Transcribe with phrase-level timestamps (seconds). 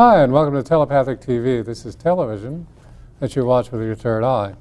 [0.00, 1.62] Hi, and welcome to Telepathic TV.
[1.62, 2.66] This is television
[3.18, 4.54] that you watch with your third eye.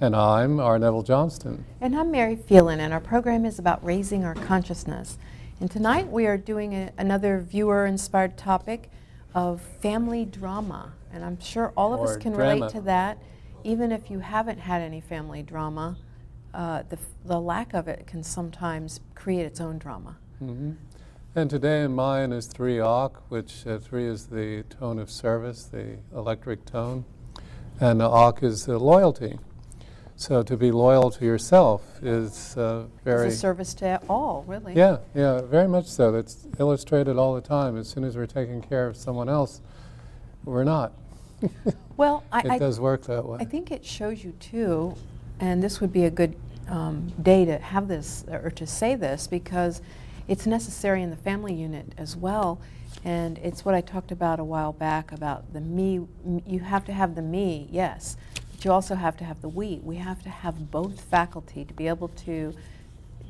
[0.00, 0.78] And I'm R.
[0.78, 1.66] Neville Johnston.
[1.82, 5.18] And I'm Mary Phelan, and our program is about raising our consciousness.
[5.60, 8.90] And tonight we are doing a, another viewer inspired topic
[9.34, 10.94] of family drama.
[11.12, 12.54] And I'm sure all of Or us can drama.
[12.54, 13.18] relate to that,
[13.62, 15.98] even if you haven't had any family drama.
[16.54, 20.16] Uh, the, the lack of it can sometimes create its own drama.
[20.38, 20.70] hmm
[21.32, 25.62] And today in mine is three Ak, which uh, three is the tone of service,
[25.62, 27.04] the electric tone,
[27.78, 29.38] and Ak is the loyalty.
[30.16, 34.74] So to be loyal to yourself is uh, very It's a service to all, really.
[34.74, 36.10] yeah, yeah, very much so.
[36.10, 37.76] That's illustrated all the time.
[37.76, 39.60] As soon as we're taking care of someone else,
[40.44, 40.92] we're not.
[41.96, 43.36] Well, I, it I, does work that way.
[43.42, 44.96] I think it shows you too,
[45.38, 46.34] and this would be a good
[46.66, 49.82] um, day to have this or to say this because
[50.30, 52.60] it's necessary in the family unit as well.
[53.04, 56.06] And it's what I talked about a while back about the me.
[56.46, 58.16] You have to have the me, yes,
[58.52, 59.80] but you also have to have the we.
[59.82, 62.54] We have to have both faculty to be able to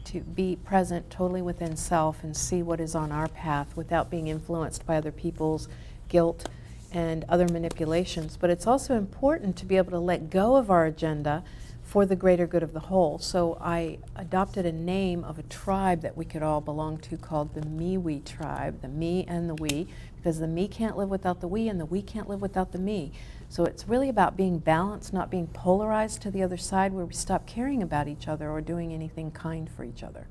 [0.03, 4.29] to be present totally within self and see what is on our path without being
[4.29, 5.69] influenced by other people's
[6.09, 6.49] guilt
[6.91, 8.37] and other manipulations.
[8.37, 11.45] But it's also important to be able to let go of our agenda
[11.91, 13.19] for the greater good of the whole.
[13.19, 17.53] So I adopted a name of a tribe that we could all belong to called
[17.53, 21.41] the Me We tribe, the me and the we, because the me can't live without
[21.41, 23.11] the we and the we can't live without the me.
[23.49, 27.13] So it's really about being balanced, not being polarized to the other side where we
[27.13, 30.29] stop caring about each other or doing anything kind for each other.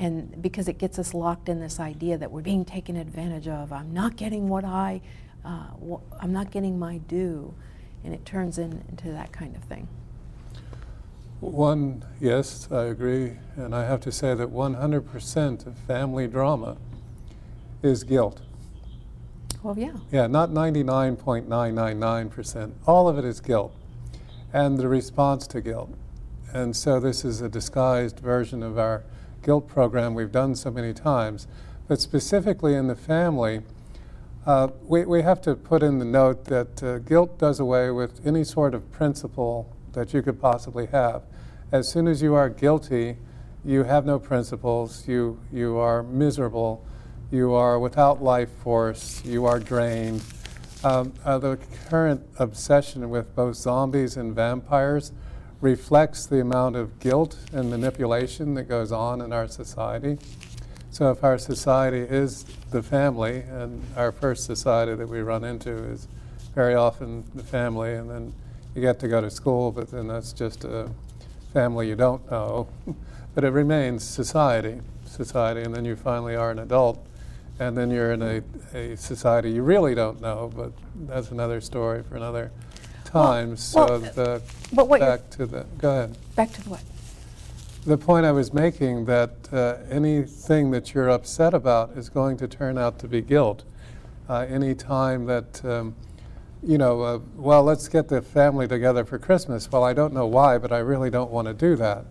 [0.00, 3.72] And because it gets us locked in this idea that we're being taken advantage of,
[3.72, 5.00] I'm not getting what I,
[5.44, 7.54] uh, wh- I'm not getting my due,
[8.02, 9.86] and it turns in, into that kind of thing.
[11.40, 13.38] One, yes, I agree.
[13.56, 16.76] And I have to say that 100% of family drama
[17.82, 18.42] is guilt.
[19.62, 19.92] Well, yeah.
[20.10, 22.72] Yeah, not 99.999%.
[22.86, 23.74] All of it is guilt
[24.52, 25.90] and the response to guilt.
[26.52, 29.02] And so this is a disguised version of our
[29.42, 31.46] guilt program we've done so many times.
[31.88, 33.60] But specifically in the family,
[34.46, 38.26] uh, we, we have to put in the note that uh, guilt does away with
[38.26, 41.22] any sort of principle that you could possibly have.
[41.72, 43.16] As soon as you are guilty,
[43.64, 46.84] you have no principles, you, you are miserable,
[47.32, 50.22] you are without life force, you are drained.
[50.84, 51.58] Um, uh, the
[51.88, 55.12] current obsession with both zombies and vampires
[55.62, 60.18] reflects the amount of guilt and manipulation that goes on in our society.
[60.90, 65.70] So, if our society is the family, and our first society that we run into
[65.70, 66.06] is
[66.54, 68.34] very often the family, and then
[68.76, 70.90] you get to go to school, but then that's just a
[71.54, 72.68] family you don't know.
[73.34, 77.04] but it remains society, society, and then you finally are an adult,
[77.58, 78.42] and then you're in a,
[78.74, 80.72] a society you really don't know, but
[81.08, 82.52] that's another story for another
[83.04, 83.56] time.
[83.56, 84.42] so, well, the,
[84.74, 86.18] But what back to the, go ahead.
[86.34, 86.82] back to the what?
[87.86, 92.48] The point I was making that uh, anything that you're upset about is going to
[92.48, 93.64] turn out to be guilt.
[94.28, 95.94] Uh, any time that, um,
[96.66, 99.70] you know, uh, well, let's get the family together for Christmas.
[99.70, 102.04] Well, I don't know why, but I really don't want to do that.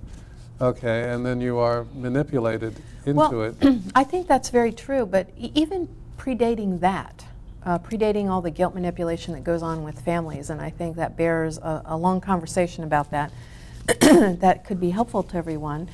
[0.62, 3.82] Okay, and then you are manipulated into well, it.
[3.96, 7.26] I think that's very true, but e- even predating that,
[7.66, 11.18] uh, predating all the guilt manipulation that goes on with families, and I think that
[11.18, 13.34] bears a, a long conversation about that,
[14.40, 15.90] that could be helpful to everyone.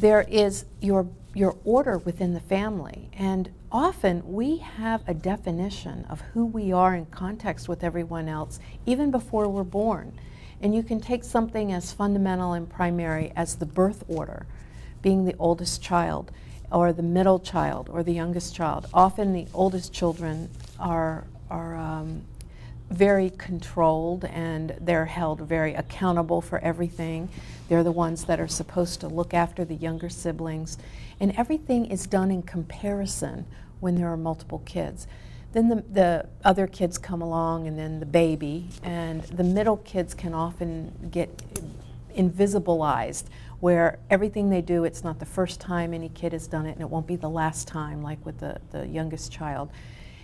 [0.00, 6.20] There is your your order within the family, and often we have a definition of
[6.32, 10.12] who we are in context with everyone else, even before we're born.
[10.60, 14.46] And you can take something as fundamental and primary as the birth order,
[15.02, 16.30] being the oldest child,
[16.70, 18.86] or the middle child, or the youngest child.
[18.94, 22.22] Often the oldest children are, are um,
[22.90, 27.28] very controlled and they're held very accountable for everything.
[27.68, 30.78] They're the ones that are supposed to look after the younger siblings.
[31.20, 33.46] And everything is done in comparison
[33.80, 35.06] when there are multiple kids.
[35.52, 40.12] Then the, the other kids come along, and then the baby, and the middle kids
[40.12, 41.30] can often get
[42.16, 43.24] invisibilized,
[43.60, 46.80] where everything they do, it's not the first time any kid has done it, and
[46.80, 49.70] it won't be the last time, like with the, the youngest child.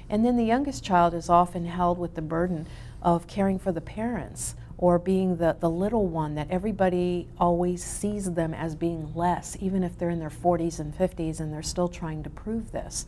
[0.09, 2.67] And then the youngest child is often held with the burden
[3.01, 8.33] of caring for the parents or being the, the little one that everybody always sees
[8.33, 11.87] them as being less, even if they're in their 40s and 50s and they're still
[11.87, 13.05] trying to prove this.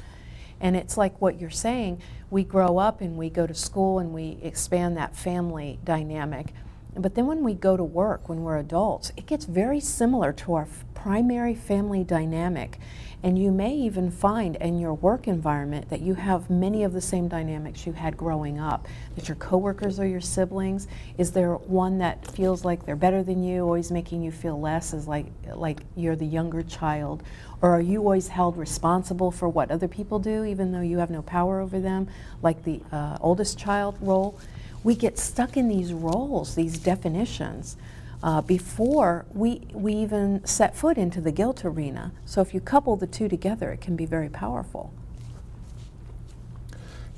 [0.60, 4.12] And it's like what you're saying we grow up and we go to school and
[4.12, 6.52] we expand that family dynamic.
[6.94, 10.52] But then when we go to work, when we're adults, it gets very similar to
[10.54, 12.78] our primary family dynamic.
[13.24, 17.00] And you may even find in your work environment that you have many of the
[17.00, 18.88] same dynamics you had growing up.
[19.14, 20.88] That your coworkers are your siblings.
[21.18, 24.92] Is there one that feels like they're better than you, always making you feel less,
[24.92, 27.22] as like like you're the younger child?
[27.60, 31.10] Or are you always held responsible for what other people do, even though you have
[31.10, 32.08] no power over them,
[32.42, 34.36] like the uh, oldest child role?
[34.82, 37.76] We get stuck in these roles, these definitions
[38.22, 42.12] uh, before we, we even set foot into the guilt arena.
[42.24, 44.92] So if you couple the two together, it can be very powerful.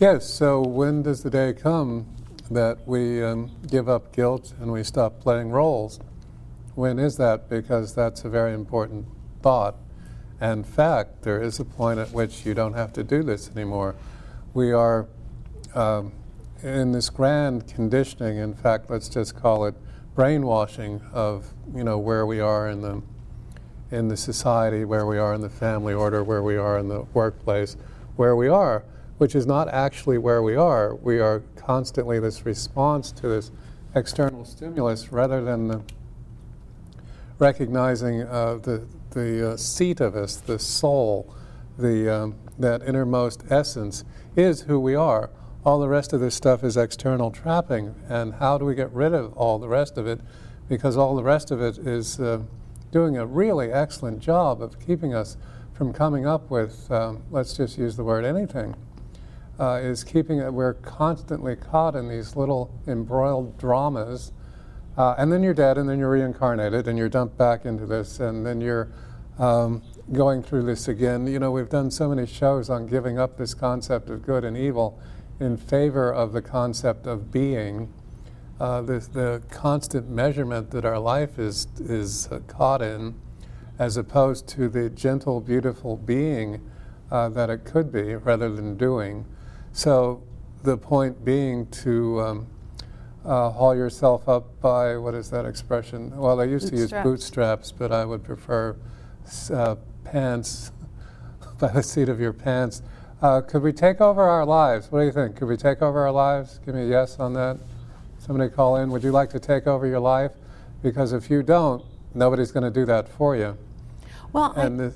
[0.00, 2.06] Yes, so when does the day come
[2.50, 6.00] that we um, give up guilt and we stop playing roles?
[6.74, 7.48] When is that?
[7.48, 9.06] Because that's a very important
[9.40, 9.76] thought.
[10.40, 13.94] And fact, there is a point at which you don't have to do this anymore.
[14.52, 15.06] We are
[15.74, 16.12] um,
[16.62, 19.74] in this grand conditioning, in fact, let's just call it
[20.14, 23.02] brainwashing of you know where we are in the
[23.90, 27.02] in the society, where we are in the family order, where we are in the
[27.12, 27.76] workplace,
[28.16, 28.84] where we are,
[29.18, 30.94] which is not actually where we are.
[30.96, 33.50] We are constantly this response to this
[33.94, 35.82] external stimulus rather than the
[37.38, 41.34] recognizing uh, the, the uh, seat of us, the soul,
[41.78, 44.04] the, um, that innermost essence
[44.36, 45.30] is who we are.
[45.64, 47.94] All the rest of this stuff is external trapping.
[48.06, 50.20] And how do we get rid of all the rest of it?
[50.68, 52.42] Because all the rest of it is uh,
[52.92, 55.38] doing a really excellent job of keeping us
[55.72, 58.76] from coming up with, um, let's just use the word anything,
[59.58, 64.32] uh, is keeping it, we're constantly caught in these little embroiled dramas.
[64.98, 68.20] Uh, and then you're dead, and then you're reincarnated, and you're dumped back into this,
[68.20, 68.92] and then you're
[69.38, 69.82] um,
[70.12, 71.26] going through this again.
[71.26, 74.56] You know, we've done so many shows on giving up this concept of good and
[74.56, 75.00] evil
[75.40, 77.92] in favor of the concept of being,
[78.60, 83.14] uh, the, the constant measurement that our life is, is uh, caught in,
[83.78, 86.60] as opposed to the gentle, beautiful being
[87.10, 89.24] uh, that it could be rather than doing.
[89.72, 90.22] So,
[90.62, 92.46] the point being to um,
[93.24, 96.16] uh, haul yourself up by what is that expression?
[96.16, 96.90] Well, I used bootstraps.
[96.90, 98.76] to use bootstraps, but I would prefer
[99.52, 100.72] uh, pants
[101.58, 102.82] by the seat of your pants.
[103.24, 104.92] Uh, could we take over our lives?
[104.92, 105.36] What do you think?
[105.36, 106.60] Could we take over our lives?
[106.66, 107.56] Give me a yes on that.
[108.18, 108.90] Somebody call in.
[108.90, 110.32] Would you like to take over your life?
[110.82, 111.82] Because if you don't,
[112.12, 113.56] nobody's going to do that for you.
[114.34, 114.90] Well, and I,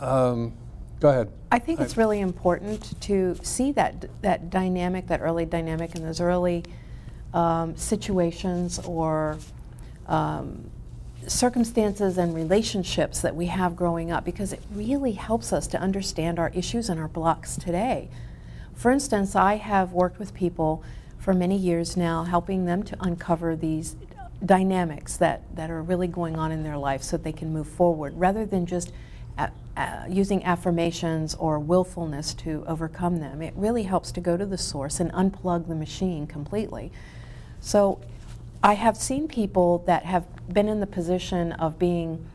[0.00, 0.54] the, um,
[0.98, 1.30] go ahead.
[1.52, 6.02] I think I, it's really important to see that that dynamic, that early dynamic, in
[6.02, 6.64] those early
[7.34, 9.36] um, situations or
[10.06, 10.70] um,
[11.26, 16.38] circumstances and relationships that we have growing up because it really helps us to understand
[16.38, 18.08] our issues and our blocks today.
[18.74, 20.82] For instance, I have worked with people
[21.18, 23.96] for many years now, helping them to uncover these
[24.44, 27.68] dynamics that, that are really going on in their life so that they can move
[27.68, 28.90] forward rather than just
[29.36, 33.42] a, a, using affirmations or willfulness to overcome them.
[33.42, 36.90] It really helps to go to the source and unplug the machine completely.
[37.60, 38.00] So
[38.62, 42.26] I have seen people that have been in the position of being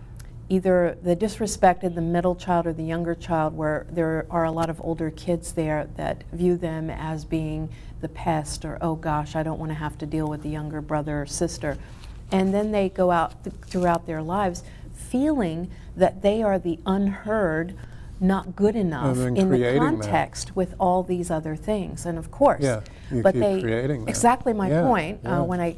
[0.50, 4.70] either the disrespected, the middle child, or the younger child, where there are a lot
[4.70, 7.70] of older kids there that view them as being
[8.02, 10.82] the pest, or oh gosh, I don't want to have to deal with the younger
[10.82, 11.78] brother or sister.
[12.32, 14.64] And then they go out th- throughout their lives
[14.94, 17.76] feeling that they are the unheard
[18.20, 20.56] not good enough in the context that.
[20.56, 22.06] with all these other things.
[22.06, 22.82] And of course, yeah,
[23.12, 23.60] but they
[24.08, 25.20] exactly my yeah, point.
[25.26, 25.40] Uh, yeah.
[25.40, 25.72] Uh, when I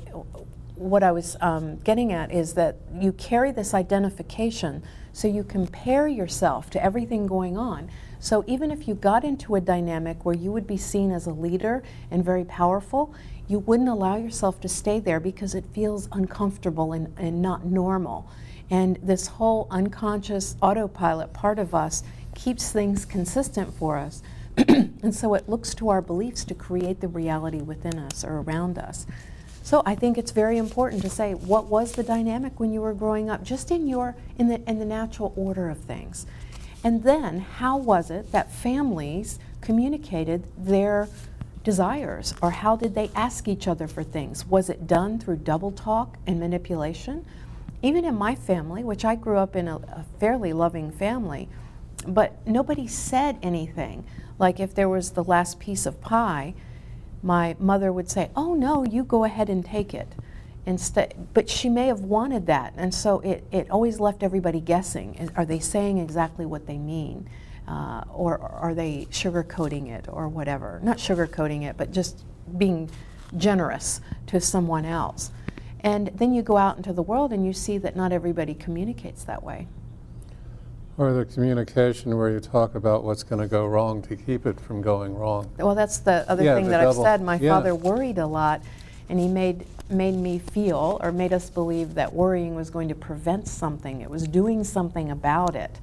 [0.75, 6.07] what I was um, getting at is that you carry this identification, so you compare
[6.07, 7.89] yourself to everything going on.
[8.19, 11.31] So even if you got into a dynamic where you would be seen as a
[11.31, 13.13] leader and very powerful,
[13.47, 18.29] you wouldn't allow yourself to stay there because it feels uncomfortable and, and not normal.
[18.69, 22.03] And this whole unconscious autopilot part of us
[22.35, 24.21] keeps things consistent for us.
[24.67, 28.77] and so it looks to our beliefs to create the reality within us or around
[28.77, 29.05] us.
[29.63, 32.93] So I think it's very important to say what was the dynamic when you were
[32.93, 36.25] growing up, just in your in the in the natural order of things.
[36.83, 41.09] And then how was it that families communicated their
[41.63, 44.47] desires or how did they ask each other for things?
[44.47, 47.25] Was it done through double talk and manipulation?
[47.83, 51.49] Even in my family, which I grew up in a, a fairly loving family,
[52.07, 54.05] but nobody said anything.
[54.39, 56.53] Like if there was the last piece of pie,
[57.23, 60.13] my mother would say, "Oh no, you go ahead and take it."
[60.65, 65.29] Instead, but she may have wanted that, and so it, it always left everybody guessing.
[65.35, 67.29] Are they saying exactly what they mean,
[67.67, 70.81] uh, or are they sugarcoating it, or whatever?
[70.83, 72.25] Not sugarcoating it, but just
[72.57, 72.89] being
[73.37, 75.31] generous to someone else.
[75.81, 79.23] And then you go out into the world and you see that not everybody communicates
[79.25, 79.67] that way.
[80.97, 84.59] Or the communication where you talk about what's going to go wrong to keep it
[84.59, 85.51] from going wrong.
[85.57, 87.21] Well, that's the other Yeah, thing the that I've said.
[87.21, 87.53] My yeah.
[87.53, 88.63] father worried a lot,
[89.09, 92.95] and he made made me feel or made us believe that worrying was going to
[92.95, 94.01] prevent something.
[94.01, 95.79] It was doing something about it.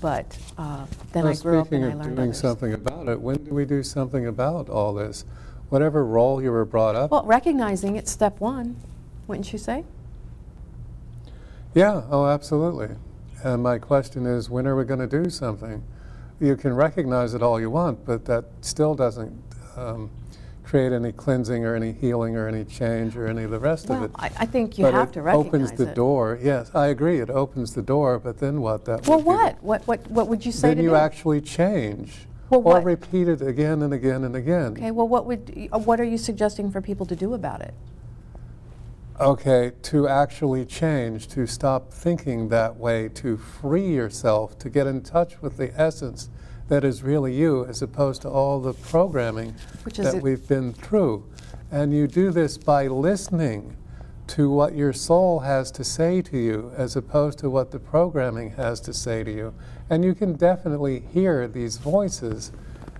[0.00, 1.94] But uh, then Well, I grew up and I learned.
[1.94, 2.40] Speaking of doing others.
[2.40, 5.24] something about it, when do we do something about all this?
[5.68, 7.10] Whatever role you were brought up.
[7.10, 8.76] Well, recognizing it's step one,
[9.26, 9.84] wouldn't you say?
[11.74, 12.90] yeah, oh, absolutely.
[13.42, 15.82] And my question is, when are we going to do something?
[16.40, 19.32] You can recognize it all you want, but that still doesn't
[19.76, 20.10] um,
[20.64, 24.02] create any cleansing or any healing or any change or any of the rest of
[24.02, 24.10] it.
[24.14, 25.46] I, I think you but have to recognize it.
[25.46, 25.94] It opens the it.
[25.94, 26.38] door.
[26.42, 27.20] Yes, I agree.
[27.20, 28.84] It opens the door, but then what?
[28.84, 29.62] That Well, would be the- what?
[29.62, 30.10] What, what?
[30.10, 30.96] what would you say then you do?
[30.96, 32.26] actually change.
[32.50, 32.84] Well, or what?
[32.84, 34.72] repeat it again and again and again.
[34.72, 37.74] Okay, well, what, would, uh, what are you suggesting for people to do about it?
[39.20, 45.02] Okay, to actually change, to stop thinking that way, to free yourself, to get in
[45.02, 46.30] touch with the essence
[46.68, 49.54] that is really you, as opposed to all the programming
[49.96, 51.24] that it- we've been through.
[51.70, 53.76] And you do this by listening
[54.28, 58.52] to what your soul has to say to you, as opposed to what the programming
[58.52, 59.52] has to say to you.
[59.90, 62.52] And you can definitely hear these voices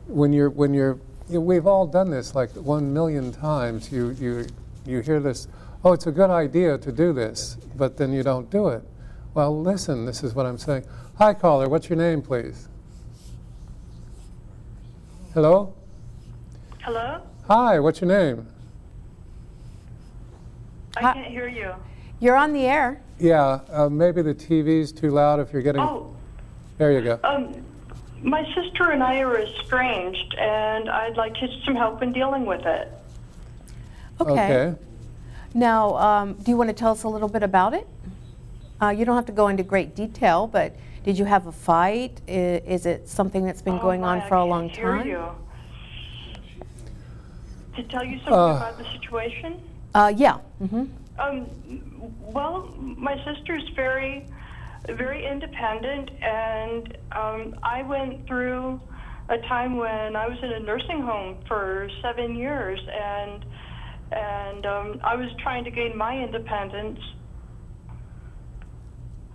[0.06, 0.98] when you're when you're.
[1.30, 3.90] You know, we've all done this like one million times.
[3.90, 4.46] You you
[4.84, 5.48] you hear this.
[5.82, 8.82] Oh, it's a good idea to do this, but then you don't do it.
[9.32, 10.04] Well, listen.
[10.04, 10.84] This is what I'm saying.
[11.16, 11.68] Hi, caller.
[11.68, 12.68] What's your name, please?
[15.32, 15.72] Hello.
[16.82, 17.22] Hello?
[17.48, 17.78] Hi.
[17.78, 18.46] What's your name?
[20.96, 21.72] I Hi- can't hear you.
[22.18, 23.00] You're on the air.
[23.18, 23.60] Yeah.
[23.70, 25.40] Uh, maybe the TV's too loud.
[25.40, 25.80] If you're getting.
[25.80, 26.14] Oh,
[26.76, 27.20] There you go.
[27.24, 27.54] um,
[28.22, 31.34] my sister and I are estranged, and I'd like
[31.64, 32.92] some help in dealing with it.
[34.20, 34.74] Okay.
[35.54, 37.86] Now, um, do you want to tell us a little bit about it?
[38.80, 42.20] Uh, you don't have to go into great detail, but did you have a fight?
[42.28, 44.96] I- Is it something that's been Oh, going on for a I long can't hear
[44.96, 45.06] time?
[45.08, 45.24] You.
[47.76, 48.56] To tell you something Uh.
[48.56, 49.60] about the situation?
[49.94, 50.38] Uh, yeah.
[50.58, 50.84] hmm
[51.18, 51.46] Um,
[52.32, 54.24] well, my sister's very,
[54.88, 58.80] very independent, and um, I went through
[59.28, 63.44] a time when I was in a nursing home for seven years, and
[64.12, 67.00] and um, I was trying to gain my independence.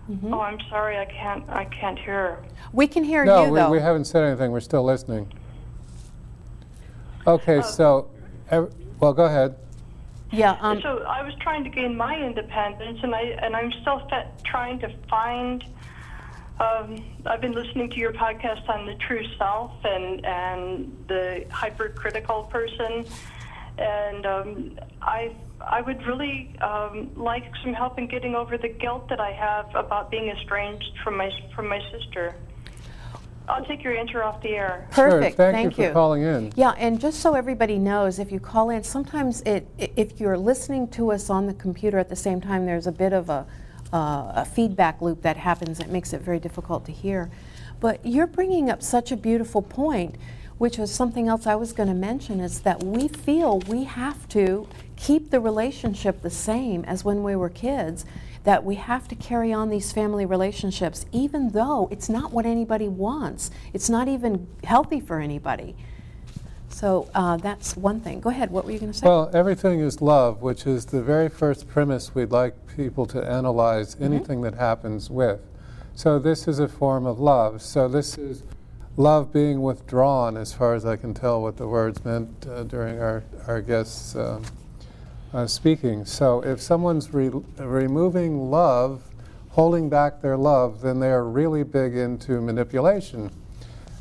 [0.08, 2.40] hmm Oh, I'm sorry, I can't, I can't hear.
[2.74, 3.70] We can hear No, you, we, though.
[3.72, 4.52] we haven't said anything.
[4.52, 5.32] We're still listening.
[7.28, 8.10] Okay, so,
[8.52, 9.56] ev- well, go ahead.
[10.32, 10.58] yeah.
[10.62, 14.30] Um, so I was trying to gain my independence, and I and I'm still fa-
[14.46, 15.64] trying to find.
[16.60, 22.44] Um, I've been listening to your podcast on the true self and and the hypercritical
[22.44, 23.06] person,
[23.78, 29.10] and um, I I would really um, like some help in getting over the guilt
[29.10, 32.36] that I have about being estranged from my from my sister.
[33.48, 34.88] I'll take your answer off the air.
[34.92, 35.36] perfect.
[35.36, 36.52] Sure, thank, you for calling in.
[36.56, 40.88] Yeah, and just so everybody knows, if you call in, sometimes it, if you're listening
[40.90, 43.46] to us on the computer at the same time, there's a bit of a,
[43.94, 47.30] uh, a feedback loop that happens that makes it very difficult to hear.
[47.80, 50.16] But you're bringing up such a beautiful point,
[50.58, 54.28] which was something else I was going to mention, is that we feel we have
[54.30, 58.06] to keep the relationship the same as when we were kids.
[58.46, 62.88] That we have to carry on these family relationships, even though it's not what anybody
[62.88, 63.50] wants.
[63.74, 65.76] It's not even healthy for anybody.
[66.70, 68.20] So uh, that's one thing.
[68.20, 68.52] Go ahead.
[68.52, 69.08] What were you going to say?
[69.08, 73.96] Well, everything is love, which is the very first premise we'd like people to analyze
[73.96, 74.04] Mm-hmm.
[74.04, 75.40] anything that happens with.
[75.96, 77.62] So, this is a form of love.
[77.62, 78.44] So, this is
[78.98, 83.00] love being withdrawn, as far as I can tell what the words meant uh, during
[83.00, 84.44] our, our guests um,
[85.34, 86.06] uh, speaking.
[86.06, 89.04] So, if someone's re- removing love,
[89.50, 93.32] holding back their love, then they are really big into manipulation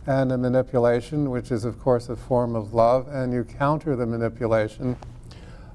[0.06, 4.04] and a manipulation, which is, of course, a form of love, and you counter the
[4.04, 4.96] manipulation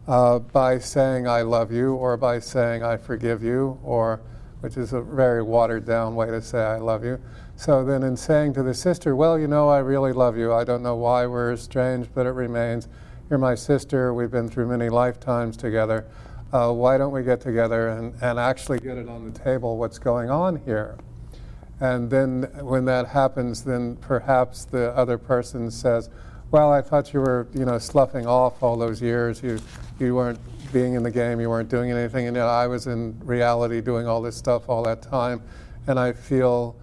[0.07, 4.21] uh, by saying, I love you, or by saying, I forgive you, or
[4.61, 7.19] which is a very watered down way to say, I love you.
[7.55, 10.53] So then, in saying to the sister, Well, you know, I really love you.
[10.53, 12.87] I don't know why we're estranged, but it remains.
[13.29, 14.13] You're my sister.
[14.13, 16.05] We've been through many lifetimes together.
[16.51, 19.99] Uh, why don't we get together and, and actually get it on the table what's
[19.99, 20.97] going on here?
[21.79, 26.09] And then when that happens, then perhaps the other person says,
[26.51, 29.43] well, I thought you were, you know, sloughing off all those years.
[29.43, 29.59] You,
[29.99, 30.39] you weren't
[30.71, 31.39] being in the game.
[31.39, 32.27] You weren't doing anything.
[32.27, 35.41] And you know, I was in reality doing all this stuff all that time.
[35.87, 36.75] And I feel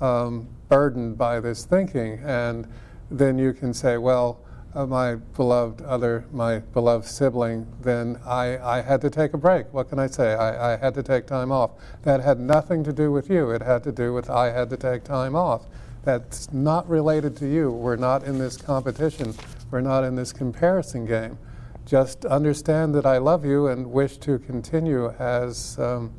[0.00, 2.20] um, burdened by this thinking.
[2.24, 2.68] And
[3.10, 4.40] then you can say, well,
[4.74, 9.72] uh, my beloved other, my beloved sibling, then I, I had to take a break.
[9.72, 10.34] What can I say?
[10.34, 11.72] I, I had to take time off.
[12.02, 13.50] That had nothing to do with you.
[13.50, 15.66] It had to do with I had to take time off.
[16.04, 17.70] That's not related to you.
[17.70, 19.34] We're not in this competition.
[19.70, 21.38] We're not in this comparison game.
[21.84, 26.12] Just understand that I love you and wish to continue as um,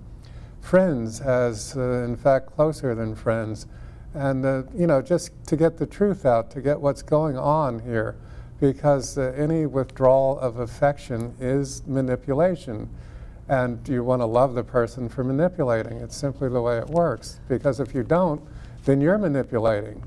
[0.61, 3.67] friends, as uh, in fact closer than friends.
[4.13, 7.79] And, uh, you know, just to get the truth out, to get what's going on
[7.79, 8.15] here
[8.59, 12.89] because uh, any withdrawal of affection is manipulation.
[13.49, 15.97] And you want to love the person for manipulating.
[15.97, 17.41] It's simply the way it works.
[17.49, 18.41] Because if you don't,
[18.85, 20.03] then you're manipulating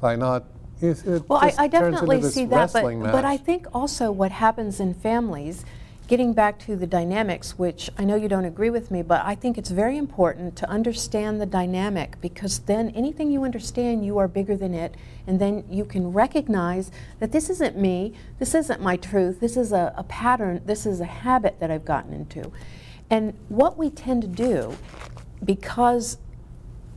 [0.00, 0.44] by not.
[0.80, 4.80] It, it well, I, I definitely see that, but, but I think also what happens
[4.80, 5.64] in families
[6.10, 9.36] getting back to the dynamics, which I know you don't agree with me, but I
[9.36, 14.26] think it's very important to understand the dynamic because then anything you understand, you are
[14.26, 14.96] bigger than it,
[15.28, 19.70] and then you can recognize that this isn't me, this isn't my truth, this is
[19.70, 22.50] a, a pattern, this is a habit that I've gotten into.
[23.08, 24.76] And what we tend to do,
[25.44, 26.18] because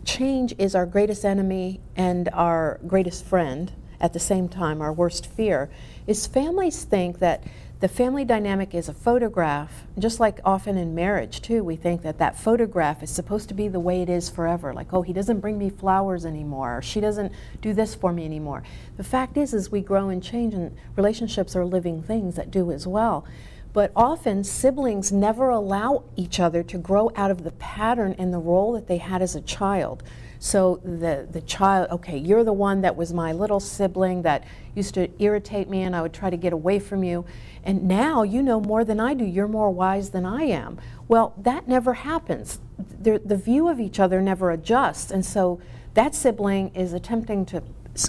[0.05, 5.25] change is our greatest enemy and our greatest friend at the same time, our worst
[5.25, 5.69] fear,
[6.07, 7.43] is families think that
[7.79, 11.65] the family dynamic is a photograph, just like often in marriage, too.
[11.65, 14.73] We think that that photograph is supposed to be the way it is forever.
[14.73, 18.23] Like, oh, he doesn't bring me flowers anymore, or she doesn't do this for me
[18.23, 18.63] anymore.
[18.95, 22.71] The fact is, is we grow and change, and relationships are living things that do
[22.71, 23.25] as well.
[23.73, 28.37] But often, siblings never allow each other to grow out of the pattern and the
[28.39, 30.03] role that they had as a child.
[30.37, 34.43] So the, the child, okay, you're the one that was my little sibling that
[34.75, 37.25] used to irritate me and I would try to get away from you.
[37.63, 39.23] And now you know more than I do.
[39.23, 40.79] You're more wise than I am.
[41.07, 42.59] Well, that never happens.
[42.77, 45.11] The, the view of each other never adjusts.
[45.11, 45.61] And so
[45.93, 47.63] that sibling is attempting to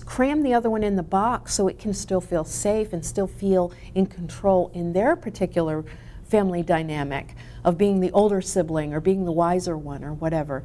[0.04, 3.26] cram the other one in the box so it can still feel safe and still
[3.26, 5.84] feel in control in their particular
[6.24, 10.64] family dynamic of being the older sibling or being the wiser one or whatever.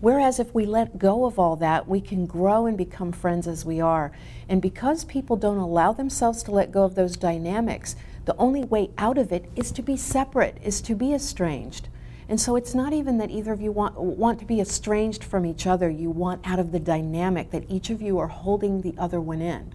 [0.00, 3.64] Whereas if we let go of all that, we can grow and become friends as
[3.64, 4.12] we are.
[4.48, 8.90] And because people don't allow themselves to let go of those dynamics, the only way
[8.98, 11.88] out of it is to be separate, is to be estranged.
[12.28, 15.46] And so it's not even that either of you want, want to be estranged from
[15.46, 18.94] each other, you want out of the dynamic that each of you are holding the
[18.98, 19.72] other one in.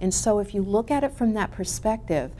[0.00, 2.32] And so if you look at it from that perspective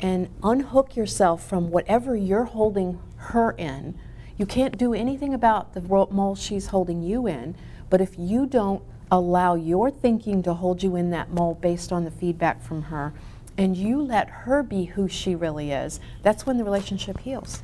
[0.00, 3.96] and unhook yourself from whatever you're holding her in,
[4.36, 7.54] you can't do anything about the mold she's holding you in,
[7.88, 12.04] but if you don't allow your thinking to hold you in that mold based on
[12.04, 13.14] the feedback from her,
[13.56, 17.62] and you let her be who she really is, that's when the relationship heals.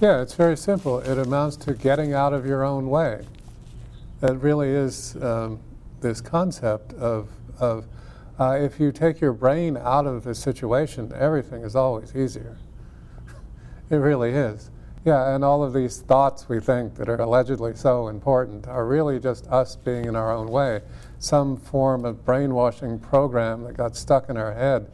[0.00, 1.00] Yeah, it's very simple.
[1.00, 3.22] It amounts to getting out of your own way.
[4.20, 5.60] That really is um,
[6.00, 7.86] this concept of, of
[8.38, 12.56] uh, if you take your brain out of the situation, everything is always easier.
[13.90, 14.70] it really is.
[15.04, 19.20] Yeah, and all of these thoughts we think that are allegedly so important are really
[19.20, 20.80] just us being in our own way.
[21.18, 24.90] Some form of brainwashing program that got stuck in our head.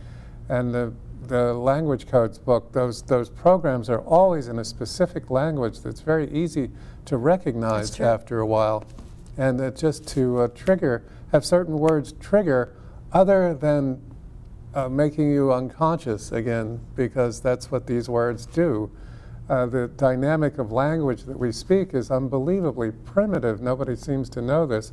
[0.49, 5.81] And the, the language codes book, those, those programs are always in a specific language
[5.81, 6.71] that's very easy
[7.07, 8.85] to recognize after a while.
[9.37, 11.03] And that just to uh, trigger,
[11.33, 12.75] have certain words trigger
[13.13, 14.01] other than
[14.75, 18.91] uh, making you unconscious again, because that's what these words do.
[19.49, 23.61] Uh, the dynamic of language that we speak is unbelievably primitive.
[23.61, 24.93] Nobody seems to know this.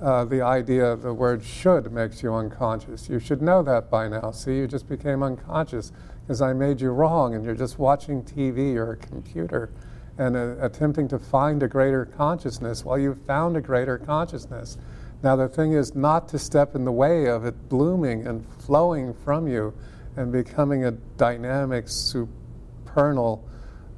[0.00, 3.08] Uh, the idea the word should makes you unconscious.
[3.08, 4.30] You should know that by now.
[4.30, 5.90] See, you just became unconscious
[6.22, 9.70] because I made you wrong and you're just watching TV or a computer
[10.18, 12.84] and uh, attempting to find a greater consciousness.
[12.84, 14.76] Well, you've found a greater consciousness.
[15.22, 19.14] Now, the thing is not to step in the way of it blooming and flowing
[19.14, 19.72] from you
[20.16, 23.46] and becoming a dynamic, supernal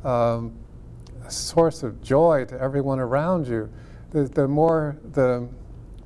[0.04, 0.54] um,
[1.28, 3.68] source of joy to everyone around you,
[4.11, 5.48] the, the more the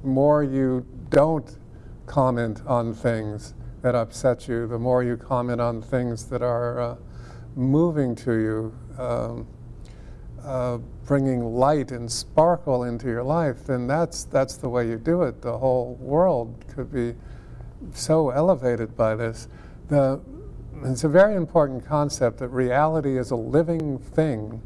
[0.03, 1.59] more you don't
[2.07, 6.97] comment on things that upset you, the more you comment on things that are uh,
[7.57, 9.47] moving to you, um,
[10.45, 15.23] uh, bringing light and sparkle into your life, then that's that's the way you do
[15.23, 15.43] it.
[15.43, 17.15] The whole world could be
[17.93, 19.49] so elevated by this.
[19.89, 20.21] The
[20.85, 24.61] it's a very important concept that reality is a living thing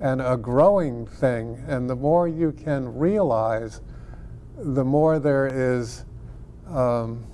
[0.00, 1.62] and a growing thing.
[1.68, 3.80] And the more you can realize,
[4.56, 6.04] the more there is,
[6.68, 7.24] um,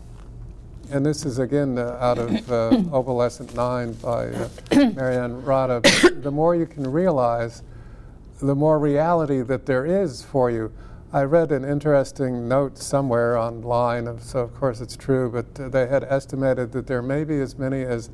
[0.91, 4.49] and this is again uh, out of uh, Opalescent 9 by uh,
[4.95, 5.81] Marianne Rada,
[6.21, 7.63] the more you can realize,
[8.41, 10.73] the more reality that there is for you.
[11.13, 15.69] I read an interesting note somewhere online, of, so of course it's true, but uh,
[15.69, 18.11] they had estimated that there may be as many as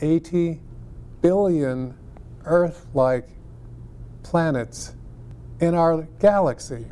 [0.00, 0.60] 80
[1.22, 1.94] billion
[2.44, 3.28] Earth like
[4.22, 4.94] planets
[5.60, 6.86] in our galaxy.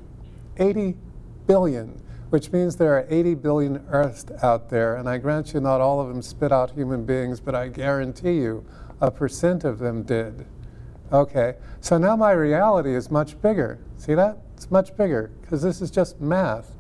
[0.59, 0.97] 80
[1.47, 5.81] billion, which means there are 80 billion Earths out there, and I grant you not
[5.81, 8.65] all of them spit out human beings, but I guarantee you
[9.01, 10.47] a percent of them did.
[11.11, 13.79] Okay, so now my reality is much bigger.
[13.97, 14.39] See that?
[14.55, 16.75] It's much bigger because this is just math.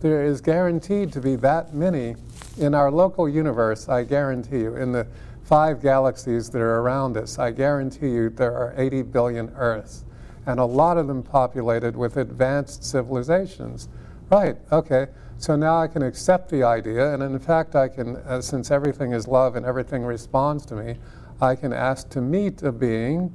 [0.00, 2.16] There is guaranteed to be that many
[2.58, 5.06] in our local universe, I guarantee you, in the
[5.42, 10.04] five galaxies that are around us, I guarantee you there are 80 billion Earths,
[10.46, 13.88] and a lot of them populated with advanced civilizations.
[14.30, 18.40] Right, okay, so now I can accept the idea, and in fact, I can, uh,
[18.40, 20.96] since everything is love and everything responds to me,
[21.40, 23.34] I can ask to meet a being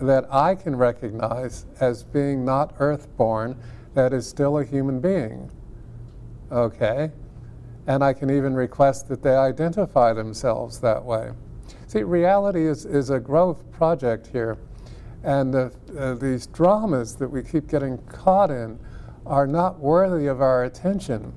[0.00, 3.56] that I can recognize as being not earthborn,
[3.94, 5.50] that is still a human being.
[6.50, 7.10] Okay?
[7.86, 11.32] And I can even request that they identify themselves that way.
[11.86, 14.58] See, reality is, is a growth project here.
[15.24, 18.78] And uh, uh, these dramas that we keep getting caught in
[19.26, 21.32] are not worthy of our attention.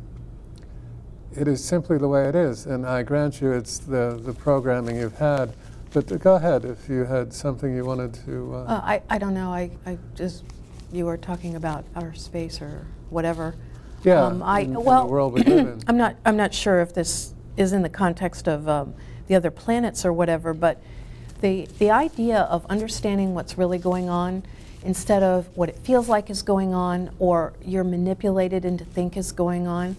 [1.35, 2.65] It is simply the way it is.
[2.65, 5.53] And I grant you it's the, the programming you've had
[5.93, 8.53] but go ahead if you had something you wanted to.
[8.53, 9.51] Uh, uh, I, I don't know.
[9.51, 10.43] I, I just,
[10.91, 13.55] you were talking about our space or whatever.
[14.03, 14.23] Yeah.
[14.23, 15.81] Um, I, in, well, in the world we live in.
[15.87, 18.93] I'm not, I'm not sure if this is in the context of um,
[19.27, 20.81] the other planets or whatever, but
[21.41, 24.43] the, the idea of understanding what's really going on
[24.83, 29.31] instead of what it feels like is going on or you're manipulated into think is
[29.31, 29.95] going on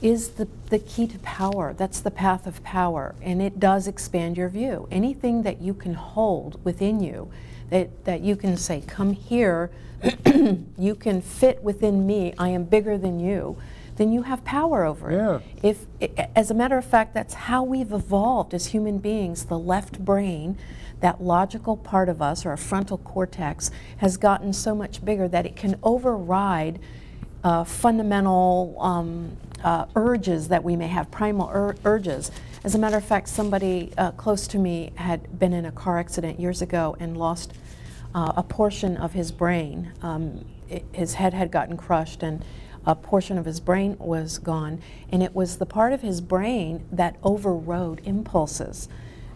[0.00, 1.72] is the, the key to power.
[1.72, 4.88] That's the path of power, and it does expand your view.
[4.90, 7.30] Anything that you can hold within you,
[7.70, 9.70] that, that you can say, Come here,
[10.78, 13.56] you can fit within me, I am bigger than you,
[13.96, 15.16] then you have power over it.
[15.16, 15.40] Yeah.
[15.62, 15.86] If,
[16.34, 19.44] as a matter of fact, that's how we've evolved as human beings.
[19.44, 20.56] The left brain,
[21.00, 25.46] that logical part of us, or our frontal cortex, has gotten so much bigger that
[25.46, 26.78] it can override
[27.44, 32.30] uh, fundamental um, uh, urges that we may have, primal ur- urges.
[32.64, 35.98] As a matter of fact, somebody uh, close to me had been in a car
[35.98, 37.52] accident years ago and lost
[38.14, 39.92] uh, a portion of his brain.
[40.02, 42.44] Um, it, his head had gotten crushed and
[42.86, 46.84] a portion of his brain was gone, and it was the part of his brain
[46.90, 48.88] that overrode impulses.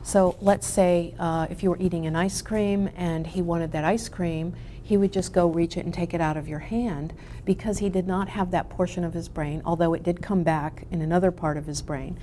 [0.02, 3.84] So let's say uh, if you were eating an ice cream and he wanted that
[3.84, 7.12] ice cream, he would just go reach it and take it out of your hand
[7.44, 10.86] because he did not have that portion of his brain, although it did come back
[10.92, 12.16] in another part of his brain.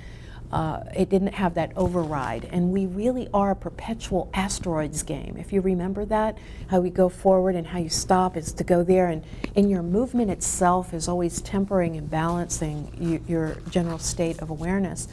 [0.54, 2.48] Uh, it didn't have that override.
[2.52, 5.36] And we really are a perpetual asteroids game.
[5.36, 6.38] If you remember that,
[6.68, 9.08] how we go forward and how you stop is to go there.
[9.08, 9.24] And
[9.56, 15.08] in your movement itself is always tempering and balancing you, your general state of awareness.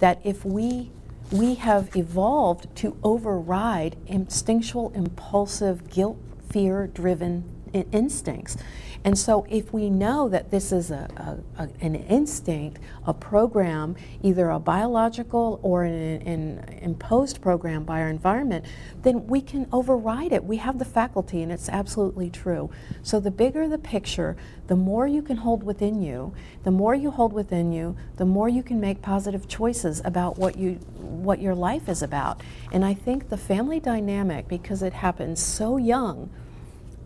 [0.00, 0.90] That if we
[1.30, 6.18] we have evolved to override instinctual, impulsive, guilt
[6.50, 7.44] fear driven
[7.92, 8.56] instincts.
[9.02, 11.08] And so, if we know that this is a,
[11.56, 18.02] a, a, an instinct, a program, either a biological or an, an, imposed program by
[18.02, 18.66] our environment,
[19.02, 20.44] then we can override it.
[20.44, 22.70] We have the faculty, and it's absolutely true.
[23.02, 24.36] So, the bigger the picture,
[24.66, 26.34] the more you can hold within you.
[26.64, 30.56] The more you hold within you, the more you can make positive choices about what
[30.56, 32.42] you what your life is about.
[32.70, 36.28] And I think the family dynamic, because it happens so young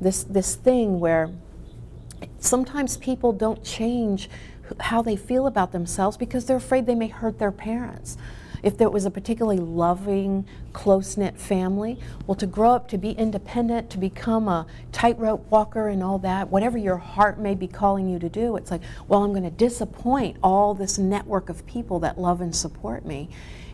[0.00, 1.30] this, this thing where
[2.38, 4.28] sometimes people don't change
[4.80, 8.16] how they feel about themselves because they're afraid they may hurt their parents.
[8.62, 13.10] If there was a particularly loving, close knit family, well, to grow up to be
[13.10, 18.08] independent, to become a tightrope walker and all that, whatever your heart may be calling
[18.08, 21.98] you to do, it's like, well, I'm going to disappoint all this network of people
[22.00, 23.28] that love and support me.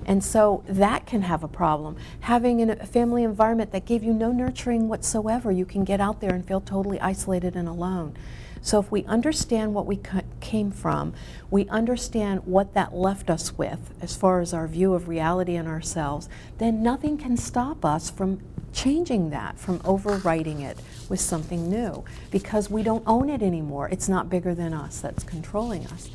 [0.06, 1.96] And so that can have a problem.
[2.20, 6.34] Having a family environment that gave you no nurturing whatsoever, you can get out there
[6.34, 8.16] and feel totally isolated and alone.
[8.62, 9.98] So if we understand what we
[10.40, 11.14] came from,
[11.50, 15.66] we understand what that left us with as far as our view of reality and
[15.66, 18.40] ourselves, then nothing can stop us from
[18.72, 23.88] changing that, from overwriting it with something new, because we don't own it anymore.
[23.88, 26.10] It's not bigger than us that's controlling us.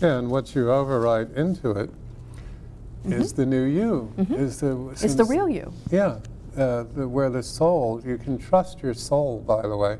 [0.00, 1.90] Yeah, and what you overwrite into it
[3.04, 3.12] mm-hmm.
[3.12, 4.12] is the new you.
[4.18, 4.34] Mm-hmm.
[4.34, 5.72] Is the is the real you.
[5.90, 6.18] Yeah,
[6.56, 8.02] uh, the, where the soul.
[8.04, 9.40] You can trust your soul.
[9.40, 9.98] By the way,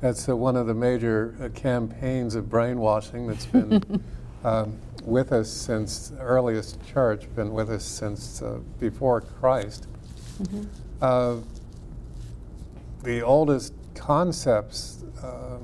[0.00, 4.02] that's uh, one of the major uh, campaigns of brainwashing that's been
[4.44, 7.32] um, with us since earliest church.
[7.34, 9.86] Been with us since uh, before Christ.
[10.42, 10.64] Mm-hmm.
[11.00, 11.36] Uh,
[13.02, 15.58] the oldest concepts uh,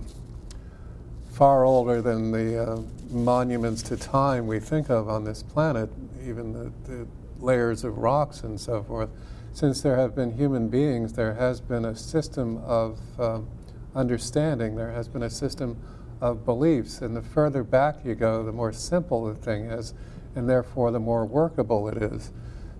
[1.30, 5.90] far older than the uh, monuments to time we think of on this planet,
[6.26, 7.06] even the, the
[7.40, 9.10] layers of rocks and so forth.
[9.52, 13.48] Since there have been human beings, there has been a system of um,
[13.94, 15.76] understanding, there has been a system
[16.20, 17.00] of beliefs.
[17.00, 19.94] And the further back you go, the more simple the thing is,
[20.34, 22.32] and therefore the more workable it is.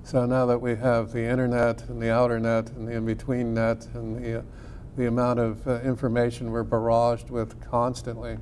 [0.02, 3.54] So now that we have the internet and the outer net and the in between
[3.54, 4.42] net and the, uh,
[4.96, 8.36] the amount of uh, information we're barraged with constantly,